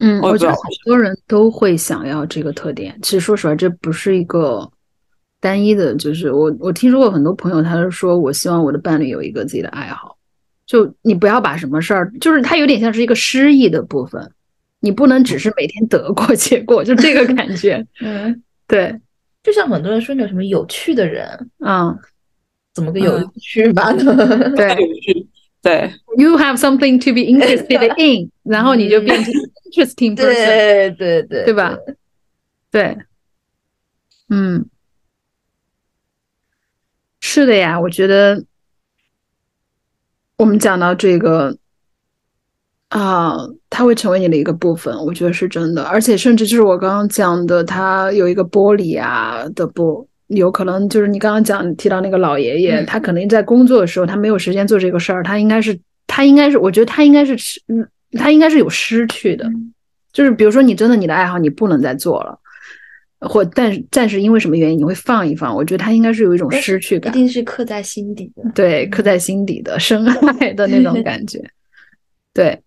[0.00, 2.98] 嗯，我觉得很多人都会想要这个特点。
[3.02, 4.70] 其实说实话，这不是一个
[5.40, 10.16] 单一的，就是我我听说过很多朋友，他是说我希望我的伴侣有一个自己的爱好，
[10.66, 14.30] 就你不要把什么事儿，就是他有点像是一个诗意的部分，
[14.80, 17.86] 你不能只是每天得过 且过，就这个感觉。
[18.00, 18.42] 嗯。
[18.70, 18.96] 对，
[19.42, 21.26] 就像很多人说你有什么有趣的人，
[21.58, 21.92] 嗯，
[22.72, 24.14] 怎么个有趣法呢？
[24.54, 24.68] 对，
[25.62, 29.32] 对，You have something to be interested in，然后你就变成
[29.70, 31.76] interesting person，对对对，对吧？
[32.70, 32.96] 对，
[34.28, 34.66] 嗯，
[37.20, 38.44] 是的呀，我觉得
[40.36, 41.56] 我们讲到这个。
[42.90, 43.36] 啊，
[43.68, 57.60] 它会成为你的一个部分，我觉得是真的，而且甚至就是我刚刚讲的，它有一个玻璃啊的不，有可能就是你刚刚讲提到那个老爷爷，他可能在工作的时候他没有时间做这个事儿，他应该是他应该是，我觉得他应该是失，
[58.12, 59.50] 他应该是有失去的，
[60.12, 62.38] 就是比如说你真的你的爱好你不能再做了，
[63.20, 71.42] 或但暂时因为什么原因你会放一放，我觉得他应该是有一种失去感，一定是刻在心底的，对，刻在心底的深爱的那种感觉，
[72.32, 72.58] 对。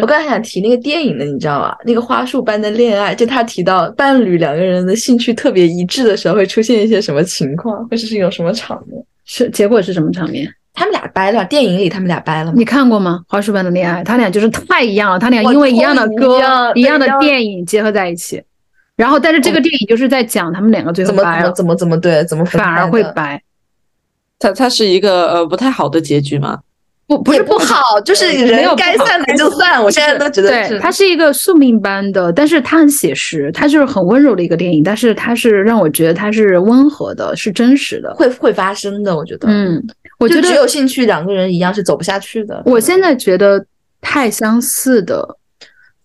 [0.00, 1.76] 我刚才想提那个电影的，你知道吗？
[1.84, 9.00] 那个花束般的恋爱，就他提到伴侣两个人的兴趣特别一致的时候，会出现一些什么情况，或者是有什么场面？
[9.24, 10.52] 是结果是什么场面？
[10.72, 12.52] 他们俩掰了，电影里他们俩掰了。
[12.56, 13.20] 你看过吗？
[13.28, 16.40] 花束般的恋爱，他俩就是太一样了，他俩因为一样的歌、
[16.74, 18.42] 一样的电影结合在一起。
[18.96, 23.40] 然后，但是这个电影就是在讲他们两个最后怎么掰了，怎么怎么怎么对，怎么反而会掰，
[24.40, 26.58] 它它是一个呃不太好的结局嘛？
[27.06, 27.42] 不不是。
[27.42, 29.82] 不好，就是没有该散的就散。
[29.82, 38.14] 我现在都觉得对，是它是一个宿命般的，但是它很写实，它就是很温柔的一个电影，但是它是让我觉得它是温和的，是真实的。
[38.14, 39.48] 会会发生的，我觉得。
[39.48, 39.82] 嗯，
[40.18, 42.62] 我觉得只有兴趣两个人一样是走不下去的。
[42.64, 43.64] 我现在觉得
[44.00, 45.36] 太相似的，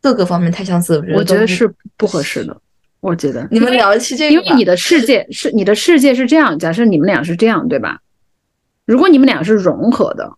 [0.01, 2.55] 各个方面太相似了，我觉得是不合适的。
[3.01, 7.99] 我觉得你们聊一期这个，因为你的世界是你的世界是这样，假设你们俩是这样，对吧？
[8.85, 10.29] 如果你们俩是融合的，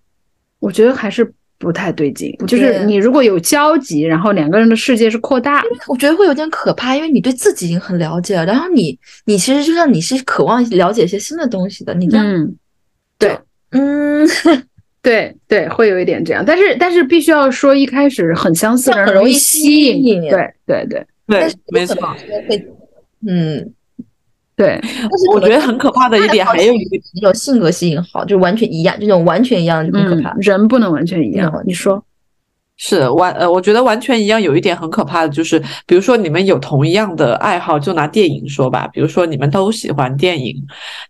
[0.61, 2.33] 我觉得还是不太对劲。
[2.47, 12.57] 就是你如果有交集，然后两个人的世界是扩大，我觉得会有点可怕，因为你对自己已经很了解了，然后你你其实就像你是渴望了解一些新的东西的，你这样嗯，
[13.71, 14.27] 嗯，
[15.03, 16.43] 对对，会有一点这样。
[16.45, 21.95] 但是但是必须要说，一开始很相似很容易吸吸引对对对对，没错。
[22.47, 22.67] 会
[23.27, 23.73] 嗯，
[24.55, 30.37] 对，但是我觉得很可怕的一点还有一个，这种性格吸引好，就完全一样，这种完全一样就很可怕嗯，。
[30.41, 31.63] 人不能完全一样嗯。
[31.65, 32.03] 你说，
[32.77, 34.39] 是完呃，我觉得完全一样。
[34.41, 40.55] 有一点很可怕的就是，比如说你们有同一样的爱好，就拿电影说吧，比如说你们都喜欢电影，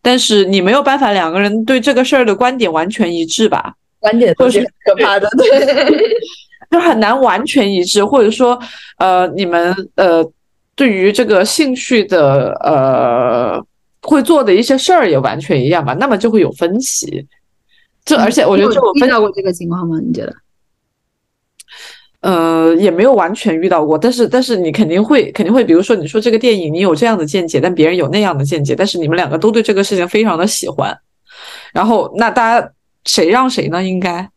[0.01, 5.47] 但是你没有办法两个人对这个事儿的观点完全一致吧，观点都是很可怕的，对，
[6.71, 8.57] 就很难完全一致，或者说
[8.97, 10.23] 呃，你们呃
[10.75, 13.63] 对于这个兴趣的呃
[14.01, 17.27] 会做的一些事儿也完全一样吧，那么就会有分歧。
[18.03, 19.99] 这而且我觉得就我分遇到过这个情况吗？
[20.03, 20.33] 你觉得？
[22.21, 30.95] 呃，也没有完全遇到过，但是但是你肯定会肯定会，比如说你说这个电影你有这样的见解，但别人有那样的见解，但是你们两个都对这个事情非常的喜欢，
[31.73, 32.71] 然后那大家
[33.05, 33.83] 谁让谁呢？
[33.83, 34.29] 应该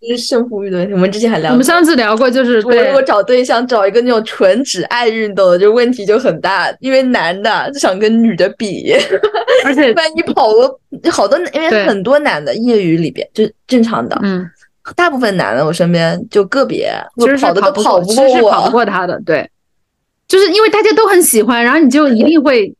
[0.00, 0.94] 就是胜负欲的问题。
[0.94, 8.92] 我们之前还聊过，我们上次聊过，就是我如果找对象，找一个那种纯只爱运动的，就问题就很大，因为男的就想跟女的比，
[9.64, 10.80] 而且万 一跑了
[11.10, 14.48] 好多，因为很多男的业余里边就正常的，嗯，
[14.96, 19.48] 大部分男的我身边就个别其实是跑的都不跑不其实是跑不过他的，对，
[20.26, 22.74] 就是因为大家都很喜欢，然后你就一定会，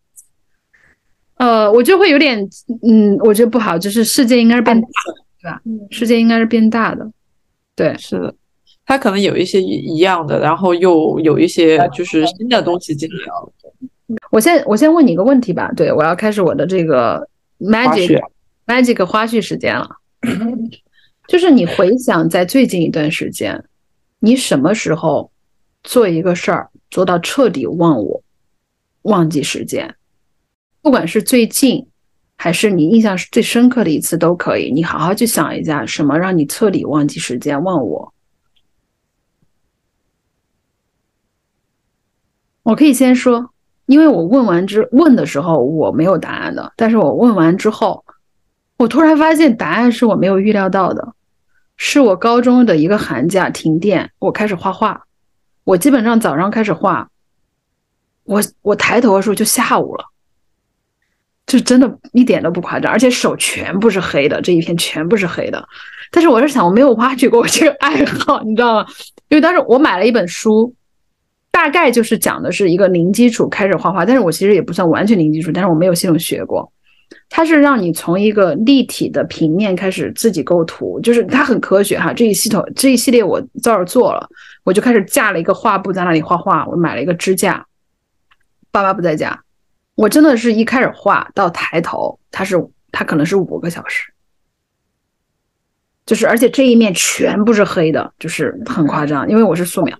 [1.37, 2.49] 呃，我就会有点，
[2.89, 5.61] 嗯，我觉得不好，就是世界应该是变大的，对吧？
[5.91, 7.11] 世界应该是变大的，
[7.75, 8.35] 对，是的，
[8.85, 13.53] 它可能有一些一一样的，然后又有一些就是新的东西进来了。
[14.33, 17.29] 我先我先问你一个问题吧，对我要开始我的这个
[17.59, 18.21] magic
[18.67, 19.89] magic 花絮时间了，
[21.29, 23.65] 就是你回想在最近一段时间，
[24.19, 25.31] 你什么时候
[25.85, 28.21] 做一个事儿做到彻底忘我，
[29.03, 29.95] 忘记时间，
[30.83, 31.87] 不管是最近
[32.43, 38.15] 还是你印象最深刻的一次都可以，你好好去想一下，什么让你彻底忘记时间、忘我。
[42.63, 43.51] 我可以先说，
[43.85, 48.03] 因为我问完之问的时候我没有答案的，但是我问完之后，
[48.79, 51.13] 我突然发现答案是我没有预料到的，
[51.77, 55.03] 是我高中的一个寒假停电，我开始画画，
[55.65, 57.11] 我基本上早上开始画，
[58.25, 60.07] 我我抬头的时候就下午了，
[61.51, 65.69] 就真的一点都不夸张，而且手全部是黑的，这一片全部是黑的。
[66.13, 68.87] 但是我是想，我没有挖掘过我这个爱好，你知道吗？
[69.31, 70.73] 因为当时我买了一本书，
[71.51, 76.73] 大概就是讲的是一个零基础开始画画，但是我其实也不算完全零基础，但是我没有系统学过。
[77.29, 82.13] 它是让你从一个立体的平面开始自己构图，就是它很科学哈。
[82.13, 84.29] 这一系统这一系列我照着做了，
[84.63, 87.67] 我就开始架了一个画布在那里画画，我买了一个支架。
[88.71, 89.37] 爸爸不在家，
[89.95, 92.57] 我真的是一开始画到抬头，它是
[92.91, 94.11] 它可能是五个小时，
[96.07, 99.99] 就是而且这一面全部是黑的，就是很夸张，因为我是素描。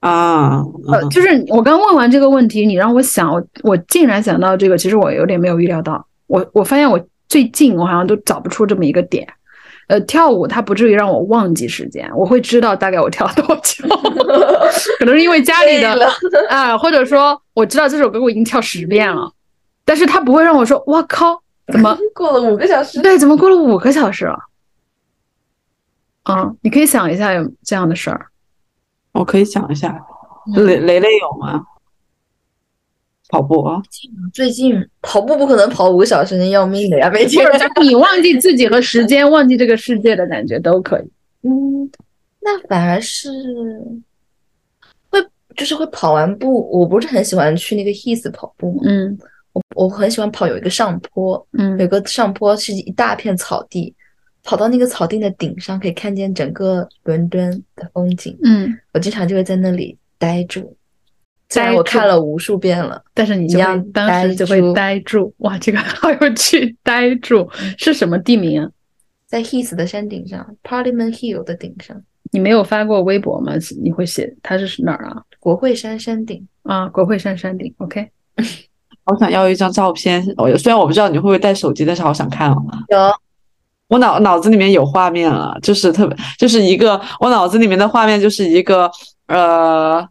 [0.00, 6.06] 啊，呃，就是我刚问完这个问题，你让我想，我我竟然想到这个，其实我有点没有预料到。
[6.26, 6.98] 我我发现我
[7.28, 9.26] 最近我好像都找不出这么一个点。
[9.90, 13.84] 呃，跳舞它不至于让我忘记时间，我会知道大概我跳了多久，
[15.00, 16.08] 可能是因为家里的
[16.48, 19.28] 啊、或者说我知道这首歌我已经跳十遍了，
[19.84, 24.38] 但是它不会让我说哇靠，怎么 过了五个小时，对，怎么过了五个小时了？
[26.22, 28.26] 啊，你可以想一下有这样的事儿。
[29.10, 30.00] 我可以想一下，
[30.54, 31.64] 嗯雷雷雷有吗？
[33.30, 33.80] 跑步啊，
[34.34, 37.50] 最近跑步不可能跑五个小时，那要命的呀，没劲或。
[37.52, 41.02] 者就你忘记自己和时间，忘记这个世界的感觉都可以。
[41.48, 41.88] 嗯，
[42.40, 43.30] 那反而是
[45.10, 45.24] 会，
[45.56, 46.68] 就是会跑完步。
[46.70, 49.16] 我不是很喜欢去那个 His 跑步嘛，嗯
[49.52, 53.94] 我我很喜欢跑有一个上坡，嗯有嗯个上坡是一大片草地，
[54.42, 58.36] 跑到那个草地的顶上，可以看见整个伦敦的风景。
[58.42, 60.76] 嗯我经常就会在那里呆住，
[61.50, 65.34] 虽然我看了无数遍了，但是你就会当时就会呆住呆住。
[65.38, 68.70] 哇，这个 好有趣，呆住是什么地名啊？
[69.26, 72.00] 在 Heath 的山顶上，Parliament Hill 的顶上，
[72.32, 73.52] 你没有发过微博吗？
[73.82, 75.22] 你会写它是哪儿啊？
[75.38, 76.46] 国会山山顶。
[76.62, 77.74] 啊，国会山山顶。
[77.78, 78.08] OK，
[79.04, 80.24] 好想要一张照片。
[80.36, 82.56] 我虽然我不知道你会不会带手机，但是好想看哦。
[82.88, 82.98] 有
[83.88, 88.88] 我脑脑子里面有画面了，就是特别，就是一个我脑子里面的画面就是一个
[89.26, 90.06] 呃，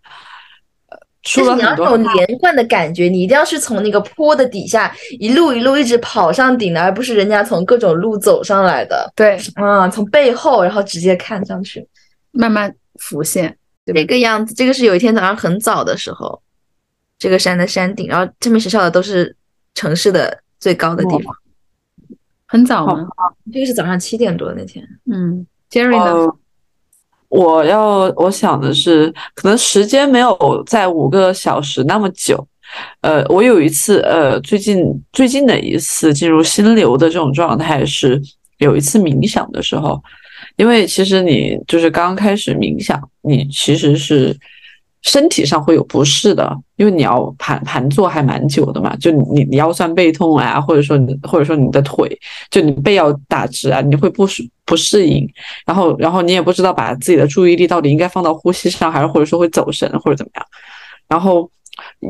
[1.24, 9.12] 出就是你要了很多有连贯的感觉，你一定要是从那个坡的底下一路一路一直跑上顶的，而不是人家从各种路走上来的。
[9.16, 11.86] 对，啊，从背后然后直接看上去，
[12.32, 13.56] 慢慢浮现。
[13.86, 14.54] 这个样子。
[14.54, 16.42] 这个是有一天早上很早的时候，
[17.18, 19.36] 这个山的山顶，然后这边学校的都是
[19.74, 21.36] 城市的最高的地方。
[22.46, 23.08] 很早吗？
[23.52, 24.88] 这个是早上七点多那天。
[25.12, 26.32] 嗯，Jerry 呢？
[27.30, 32.46] 我要我想的是，可能时间没有在五个小时那么久。
[33.02, 38.22] 呃，我有一次，呃，最近最近的一次进入心流的这种状态是
[38.60, 40.00] 有一次冥想的时候，
[40.56, 44.36] 因为其实你就是刚开始冥想，你其实是
[45.02, 52.10] 身体上会有不适的，因为你要盘盘坐还蛮久的嘛，就你你腰酸背痛啊，或者说你或者说你的腿，
[52.52, 55.26] 就你背要打直啊，你会不适不适应，
[55.66, 60.46] 然后然后你也不知道把自己的注意力到底应该放到呼吸上，还是或者说会走神或者怎么样。
[61.08, 61.50] 然后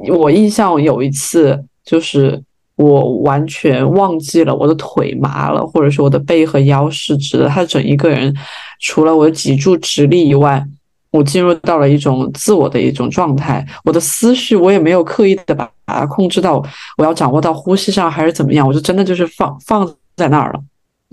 [0.08, 2.42] 我印象有一次就是
[2.76, 8.36] 我完全忘记了我的腿麻了，或者说我的背和腰是直的，他整一个人
[8.80, 10.66] 除了我的脊柱直立以外。
[11.12, 16.64] 我进入到了一种自我的一种状态，我的思绪我也没有刻意的把把它控制到
[16.98, 20.60] 我要掌握到呼吸上还是怎么样，我就真的就是放放在那儿了，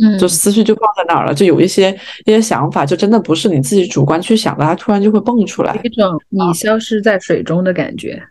[0.02, 1.90] 嗯，就思绪就放在那儿了，就有一些
[2.26, 5.78] 一些想法，就真的不是你自己主观去想的，它突然就会蹦出来。
[5.82, 8.22] 一种你消失在水中的感觉。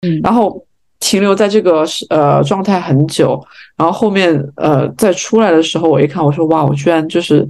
[0.00, 0.64] 嗯，然后
[1.00, 3.42] 停留在这个呃状态很久，
[3.76, 7.46] 然后后面呃再出来的时候，我一看，我说哇，我居然就是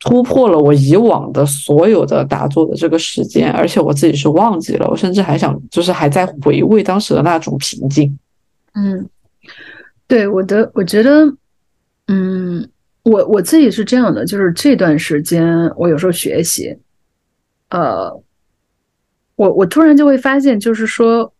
[0.00, 8.16] 突破了我以往的所有的打坐的这个时间，而且我自己是忘记了，我甚至还想就是还在回味当时的那种平静。
[8.74, 9.08] 嗯，
[10.06, 11.26] 对我的，我觉得，
[12.06, 12.68] 嗯，
[13.02, 16.78] 我我自己是这样的，就是这段时间我有时候学习，
[17.70, 18.22] 呃，
[19.34, 21.32] 我我突然就会发现，就是说，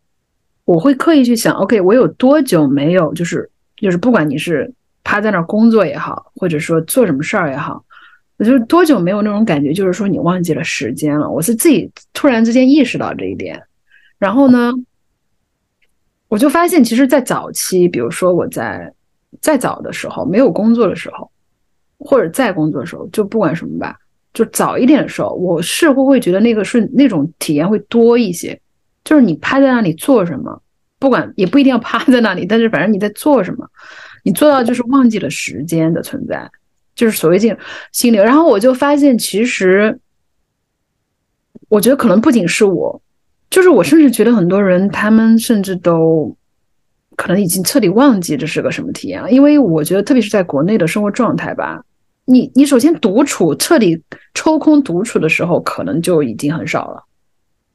[0.65, 4.73] 我会刻意去想，OK，我有多久没有，就是就是不管你是
[5.05, 7.85] 趴在那儿工作也好，或者说做什么事儿也好，
[8.39, 11.29] 我就多久没有那种感觉，就是说你忘记了时间了。
[11.29, 13.61] 我是自己突然之间意识到这一点，
[14.19, 14.73] 然后呢，
[16.29, 18.93] 我就发现，其实，在早期，比如说我在
[19.41, 21.31] 再早的时候，没有工作的时候，
[21.99, 23.99] 或者在工作的时候，就不管什么吧，
[24.33, 28.61] 就早一点的时候，我似乎会觉得那个是那种体验会多一些，
[29.03, 30.63] 就是你趴在那里做什么，
[31.01, 33.69] 不管也不一定要趴在那里，但是反正你在做什么，
[34.23, 36.49] 你做到就是忘记了时间的存在，
[36.99, 37.57] 就是所谓进
[37.93, 38.25] 心流。
[38.25, 39.97] 然后我就发现，其实
[41.69, 43.01] 我觉得可能不仅是我。
[43.49, 46.37] 就是我甚至觉得很多人，他们甚至都
[47.17, 49.31] 可能已经彻底忘记这是个什么体验了。
[49.31, 51.83] 因为我觉得，特别是在国内的生活状态吧，
[52.27, 54.03] 你你首先独处，彻底
[54.35, 57.03] 抽空独处的时候，可能就已经很少了。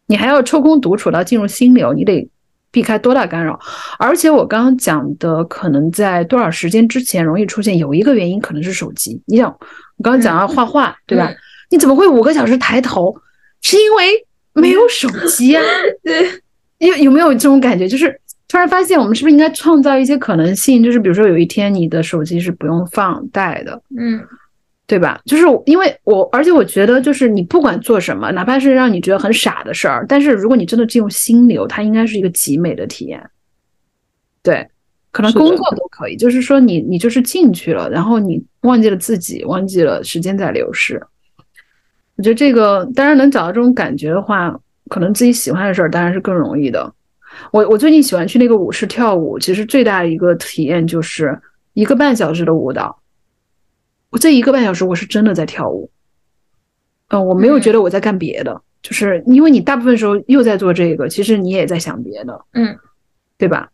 [0.05, 2.29] 你还要抽空独处到进入心流，你得
[2.73, 3.57] 避开多大干扰。
[3.97, 9.21] 而且我刚刚讲的，可能在多少时间之前容易出现，有一个原因可能是手机。
[9.27, 9.49] 你想，
[9.97, 11.31] 我刚刚讲到画画，对吧？
[11.69, 13.15] 你怎么会五个小时抬头？
[13.61, 15.63] 是因为没有手机啊，
[16.03, 16.27] 对，
[16.79, 17.87] 有有没有这种感觉？
[17.87, 20.83] 就是突然发现，我们是不是应该创造一些可能性？
[20.83, 24.21] 就是比如说，有一天你的手机是不用放带的，嗯，
[24.85, 25.19] 对吧？
[25.25, 33.29] 就是因为我，而且我觉得，就是你不管做什么，哪怕是让你觉得很傻的事儿，但是如果你真的进入心流，它应该是一个极美的体验。
[34.43, 34.67] 对，
[35.11, 41.01] 可能工作都可以，就是说你你就是进去了，然后你忘记了自己，忘记了时间在流逝。
[42.17, 44.53] 我觉得这个当然能找到这种感觉的话，
[44.89, 46.93] 可能自己喜欢的事儿当然是更容易的。
[47.51, 51.39] 我我最近喜欢去那个舞室跳舞，其实最大的一个体验就是
[51.73, 52.99] 一个半小时的舞蹈。
[54.13, 55.89] 我这一个半小时我是真的在跳舞，
[57.07, 62.77] 嗯、我没有觉得我在干别的，就是因为你大部分时候又在做这个，其实你也在想别的，嗯，
[63.39, 63.71] 对吧？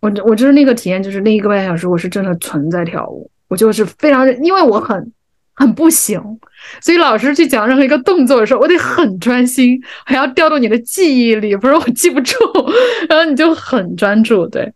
[0.00, 5.12] 我我就是那个体验，就是那一个半小时，我是真的存在跳舞，我就是非常，因为我很
[5.52, 6.18] 很不行，
[6.80, 12.34] 所以老师去讲任何一个动作的时候，我得很专心，还要调动你的记忆力，不然我记不住，
[13.10, 14.72] 然后你就很专注，对。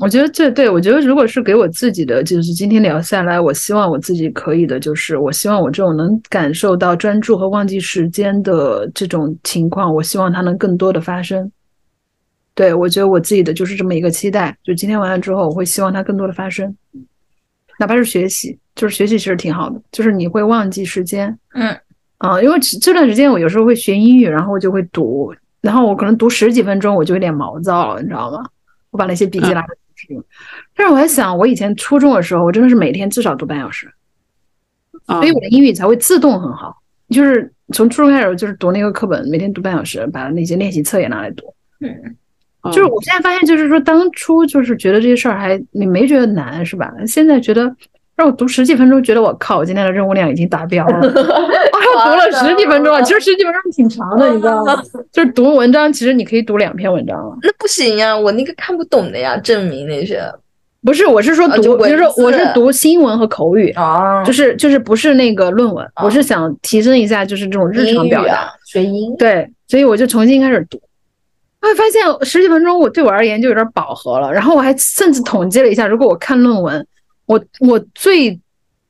[0.00, 11.50] 我觉得这对我觉得，如果是给我自己的，就是今天聊下来，我希望我自己可以的，就是我希望我这种能感受到专注和忘记时间的这种情况，我希望它能更多的发生。
[12.54, 16.74] 对我觉得我自己的就是这么一个期待，就今天完了之后，我会希望它更多的发生，
[17.78, 21.76] 哪怕是学习，就是学习其实挺好的，就是你会忘记时间，嗯
[22.18, 28.42] 啊，因为这段时间我有时候会学英语，然后我就会读，然后我可能读十几分钟我就有点毛躁了，你知道吗？
[28.96, 30.18] 我把那些笔记拉回去，
[30.74, 33.92] 但是我在想，我以前初中的时候，我真的是每天至少读半小时，
[35.04, 36.74] 啊所以我的英语才会自动很好。
[37.10, 41.54] 就是从初中开始，就是读那个课本，每天读半小时，把那些练习册也拿来读。
[41.80, 42.16] 嗯，
[42.72, 46.90] 就是我现在发现，就是说当初就是觉得这些事儿还你没觉得难是吧？
[47.06, 47.76] 现在觉得
[48.16, 51.00] 让我读十几分钟，觉得我靠，我今天的任务量已经达标了。
[51.04, 54.82] 我读了十几分钟了，其实十几分钟挺长的，你知道吗？
[55.12, 57.36] 就是读文章，其实你可以读两篇文章了。
[57.42, 60.22] 那不行呀，我那个看不懂的呀，证明那些
[60.82, 68.34] 不是，我是说读，啊就是我是读新闻和口语，啊就是就是不是那个论文，我是想提升一下就是这种日常表达。
[68.34, 70.80] 啊，学英对，所以我就重新开始读，
[71.60, 74.32] 我会发现十几分钟我对我而言就有点饱和了。
[74.32, 76.86] 然后我还甚至统计了一下，如果我看论文，
[77.26, 78.36] 我我最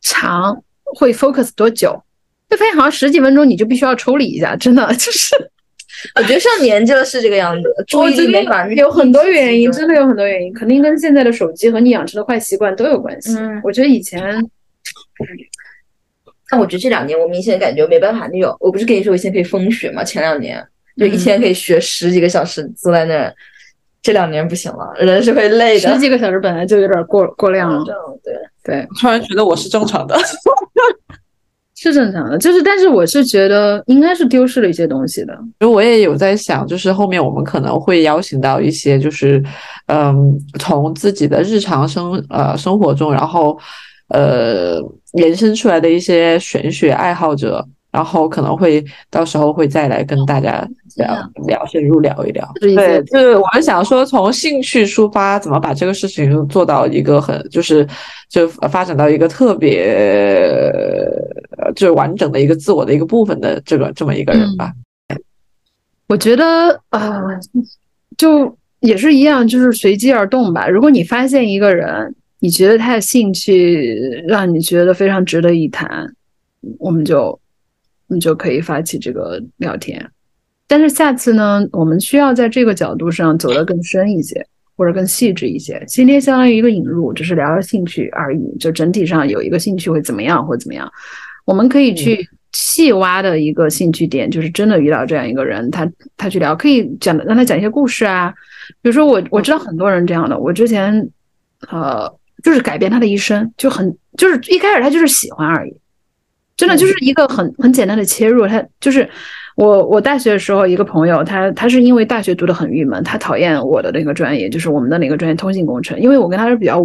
[0.01, 0.63] 长
[0.97, 2.03] 会 focus 多久？
[2.49, 5.35] 就发现好像十几分钟你就必须要抽离一下，真的就是
[6.15, 13.35] 我觉得上年纪了是这个样子，注意力没法有很多原因，真的有很多原因，肯定跟现在的手机和你养成的坏习惯都有关系。
[13.37, 14.23] 嗯我觉得以前
[16.49, 20.05] 但我觉得这两年我明显感觉没办法那种，我不是跟你说我以前可以疯学吗？
[20.05, 20.65] 前两年
[20.97, 23.35] 就一天可以学十几个小时，坐在那儿。
[24.07, 25.93] 这两年不行了，人是会累的。
[25.93, 30.17] 十几个小时本来就有点过过量了这，样对，对，突然觉得我是正常的。
[31.75, 32.39] 是正常的。
[32.39, 35.37] 就是，但是我是觉得应该是丢失了一些东西的。
[35.59, 39.43] 就我也有在想，就是后面我们可能会邀请到一些，就是
[39.89, 43.59] 嗯，从自己的日常生呃生活中，然后
[44.11, 44.81] 呃
[45.15, 47.67] 延伸出来的一些玄学爱好者，
[47.97, 52.47] 然后可能会到时候会再来跟大家聊聊，深入聊一聊。
[52.61, 57.89] 对，就是我们想说，从兴趣出发，怎么把这个事情做到一个很，就是
[58.29, 59.83] 就发展到一个特别，
[61.57, 64.71] 呃就是完整的一个自我的一个部分的这个这么一个人吧。
[66.07, 66.45] 我觉得
[66.91, 67.41] 啊、呃
[68.19, 70.69] 就也是一样，就是随机而动吧。
[70.69, 76.07] 如果你发现一个人，你觉得他的兴趣让你觉得非常值得一谈，
[76.79, 77.41] 我们就
[78.09, 80.11] 你就可以发起这个聊天。
[80.67, 84.45] 但是下次呢，我们需要在这个角度上走得更深一些，
[84.77, 85.83] 或者更细致一些。
[85.87, 90.91] 今天相当于一个引入，只是聊聊兴趣而已，就整体上有一个兴趣会怎么样，或怎么样。
[91.45, 98.35] 我们可以去细挖的一个兴趣点，就是真的遇到这样一个人，他他去聊，可以讲让他讲一些故事啊。
[98.83, 101.09] 比如说我我知道很多人这样的，我之前
[101.69, 102.13] 呃
[102.43, 105.77] 就是改变他的一生，就很就是一开始他就是喜欢而已，
[106.57, 108.47] 真的就是一个很很简单的切入。
[108.47, 109.09] 他就是
[109.57, 116.83] 我我大学的时候一个朋友，他他是因为大学读的很郁闷，他讨厌我的那个专业，就是我们的那个专业通信工程，因为我跟他是比较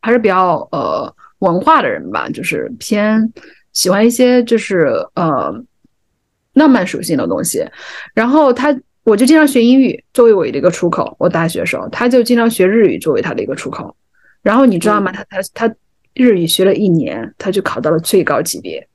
[0.00, 3.32] 还是比较呃文化的人吧，就是偏
[3.72, 5.52] 喜欢一些就是呃
[6.52, 7.64] 浪漫属性的东西。
[8.14, 13.94] 然后他我就经常学英语作为我的一个出口，我大学时候他就经常学日语作为他的一个出口。
[14.42, 15.10] 然后你知道吗？
[15.10, 15.74] 他他他
[16.14, 18.86] 日语学了一年，他就考到了最高级别。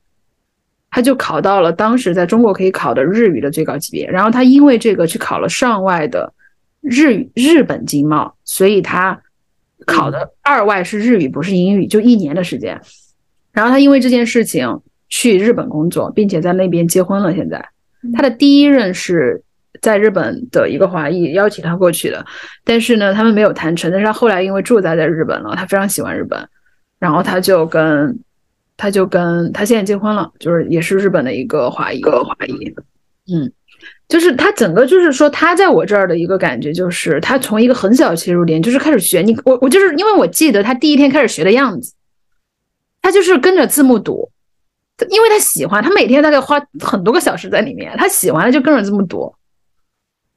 [0.94, 6.30] 他就考到了当时在中国可以考的日语的最高级别，然后他因为这个去考了上外的
[6.82, 9.18] 日语日本经贸，所以他
[9.86, 12.78] 考的二外是日语，不是英语，就一年的时间。
[13.52, 17.34] 然后他因为这件事情去日本工作，并且在那边结婚了。
[17.34, 17.66] 现在
[18.14, 19.42] 他的第一任是
[19.80, 22.22] 在日本的一个华裔邀请他过去的，
[22.64, 23.90] 但是呢，他们没有谈成。
[23.90, 26.46] 但是他后来因为住在在日本了，他非常喜欢日本，
[26.98, 28.18] 然后他就跟
[28.76, 32.74] 他就跟他现在结婚了，就是也是日本的一个华裔，一个华裔，
[33.32, 33.52] 嗯。
[34.08, 41.94] 就是他整个就是说，他在我这儿的一个感觉就是，他从一个很小的切入点，就是开始学你我我就是因为我记得他第一天开始学的样子，
[43.00, 44.30] 他就是跟着字幕读，
[45.08, 49.34] 因为他喜欢，他每天大概花很多个小时在里面，他喜欢了就跟着字幕读，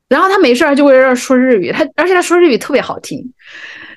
[0.07, 3.29] 然后他没事儿就会在这说日语，他而且他说日语特别好听，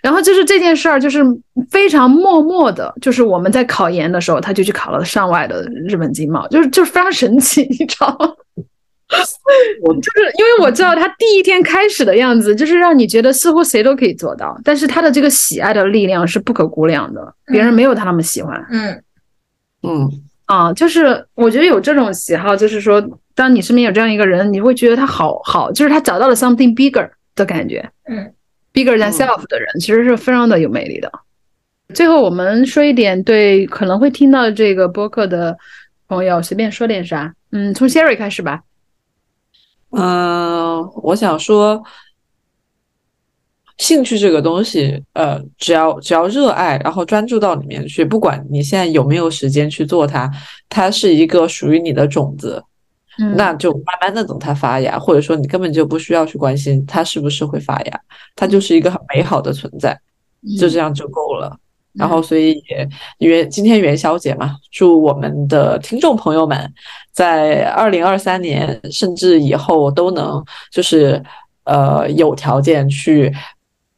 [0.03, 1.23] 然后就是这件事儿就是
[1.70, 8.33] 非常默默的，就是我们在考研的时候，他就去考了上外的日本经贸，就是就是非常神奇，你知道吗？
[9.09, 18.62] 就是因为我知道他第一天开始的样子，就是让你觉得似乎谁都可以做到，但是他的这个喜爱的力量是不可估量的，别人没有他那么喜欢。
[18.70, 19.03] 嗯
[19.83, 20.11] 嗯，
[20.45, 23.03] 啊，就是我觉得有这种喜好，就是说，
[23.35, 27.89] 当你身边有这样一个人，你会觉得他好好，就是他找到了 something bigger 的感觉。
[28.11, 28.31] 嗯
[28.78, 31.10] bigger than self 的人，其实是非常的有魅力的。
[31.94, 35.56] 最后，我们说一点对可能会听到这个播客的
[36.06, 37.34] 朋友，随便说点啥。
[37.50, 38.60] 嗯，从 Sherry 开始吧。
[39.90, 41.82] 嗯，我想说，
[43.78, 50.30] 兴趣这个东西，呃，只要只要热爱，然后专注到里面去，不管你现在有没有时间去做它，
[50.68, 52.68] 它是一个属于你的种子，嗯
[53.36, 58.01] 那就慢慢的等它发芽，或者说你根本就不需要去关心它是不是会发芽，
[58.36, 59.99] 它就是一个很美好的存在，
[60.59, 61.59] 就这样就够了。
[61.95, 62.89] 然后，所以也
[63.27, 66.73] 元今天元宵节嘛，祝我们的听众朋友们
[67.12, 70.40] 在二零二三年甚至以后都能
[70.70, 71.20] 就是
[71.65, 73.35] 呃有条件去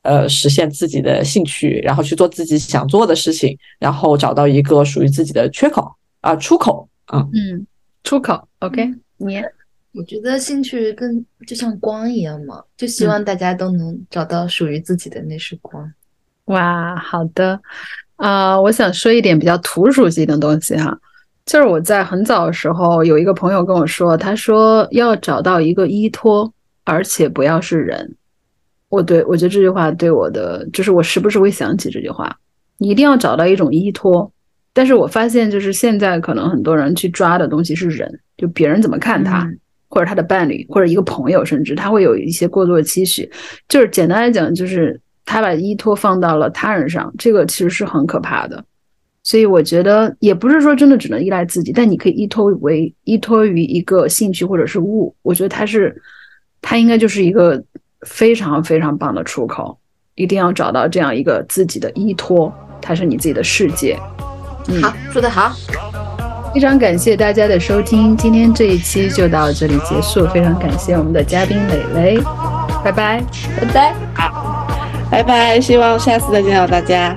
[0.03, 5.93] 呃实现自己的兴趣，然后去做自己想做的事情，然后找到一个属于自己的缺口
[6.23, 6.89] 啊、出口。
[7.13, 7.21] 嗯。
[7.35, 7.67] 嗯，
[8.03, 8.89] 出口 OK，
[9.21, 9.43] 你
[9.93, 15.93] 我觉得兴趣跟就像光一样嘛，就希望大家都能找到属于自己的那束光。
[16.47, 17.61] 哇，好的，
[18.17, 20.99] 啊、我想说一点比较土属性的东西哈，
[21.45, 26.53] 就是我在很早的时候有一个朋友跟我说，他说要找到一个依托，
[26.85, 28.17] 而且不要是人。
[28.89, 32.37] 我对我觉得这句话对我的，就是我时不时会想起这句话，
[32.79, 34.33] 你一定要找到一种依托。
[34.73, 39.61] 但是我发现，就是现在可能很多人去抓的东西是人，就别人怎么看他，嗯
[39.93, 43.29] 或者他的伴侣，或者一个朋友，甚至他会有一些过多的期许。
[43.69, 48.65] 就是简单来讲，就是他把依托放到了他人上，这个其实是很可怕的。
[49.25, 56.01] 所以我觉得也不是说真的只能依赖自己，但你可以依托为依托于一个兴趣或者是物，我觉得它是
[56.62, 57.61] 它应该就是一个
[58.07, 59.77] 非常非常棒的出口。
[60.15, 63.99] 一定要找到这样一个自己的依托，它是你自己的世界。
[64.69, 65.53] 嗯，好，说得好，
[66.53, 70.27] 非常感谢大家的收听，今天这一期就到这里结束。
[70.29, 72.19] 非常感谢我们的嘉宾蕾蕾，
[72.85, 73.23] 拜拜，
[73.61, 73.95] 拜拜。
[75.11, 77.17] 拜拜，希望下次再见到大家。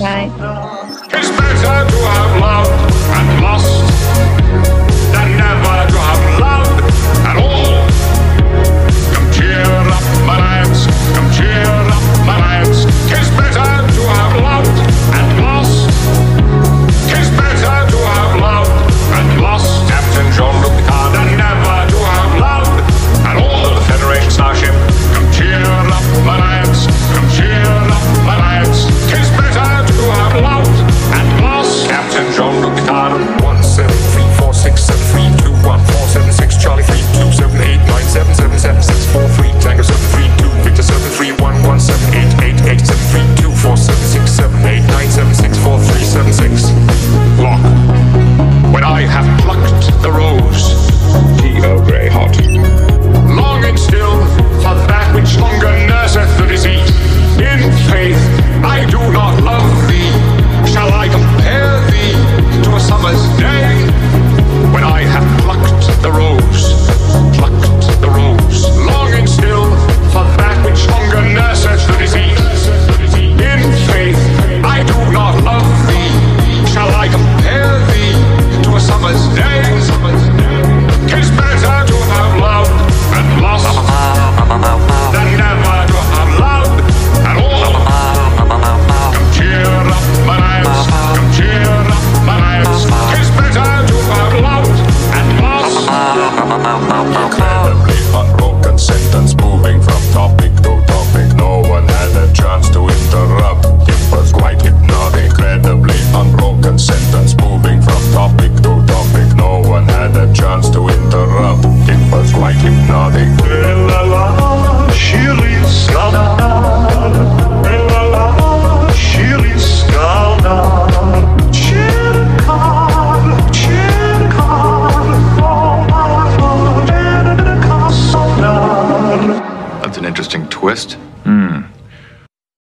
[0.00, 0.28] 拜。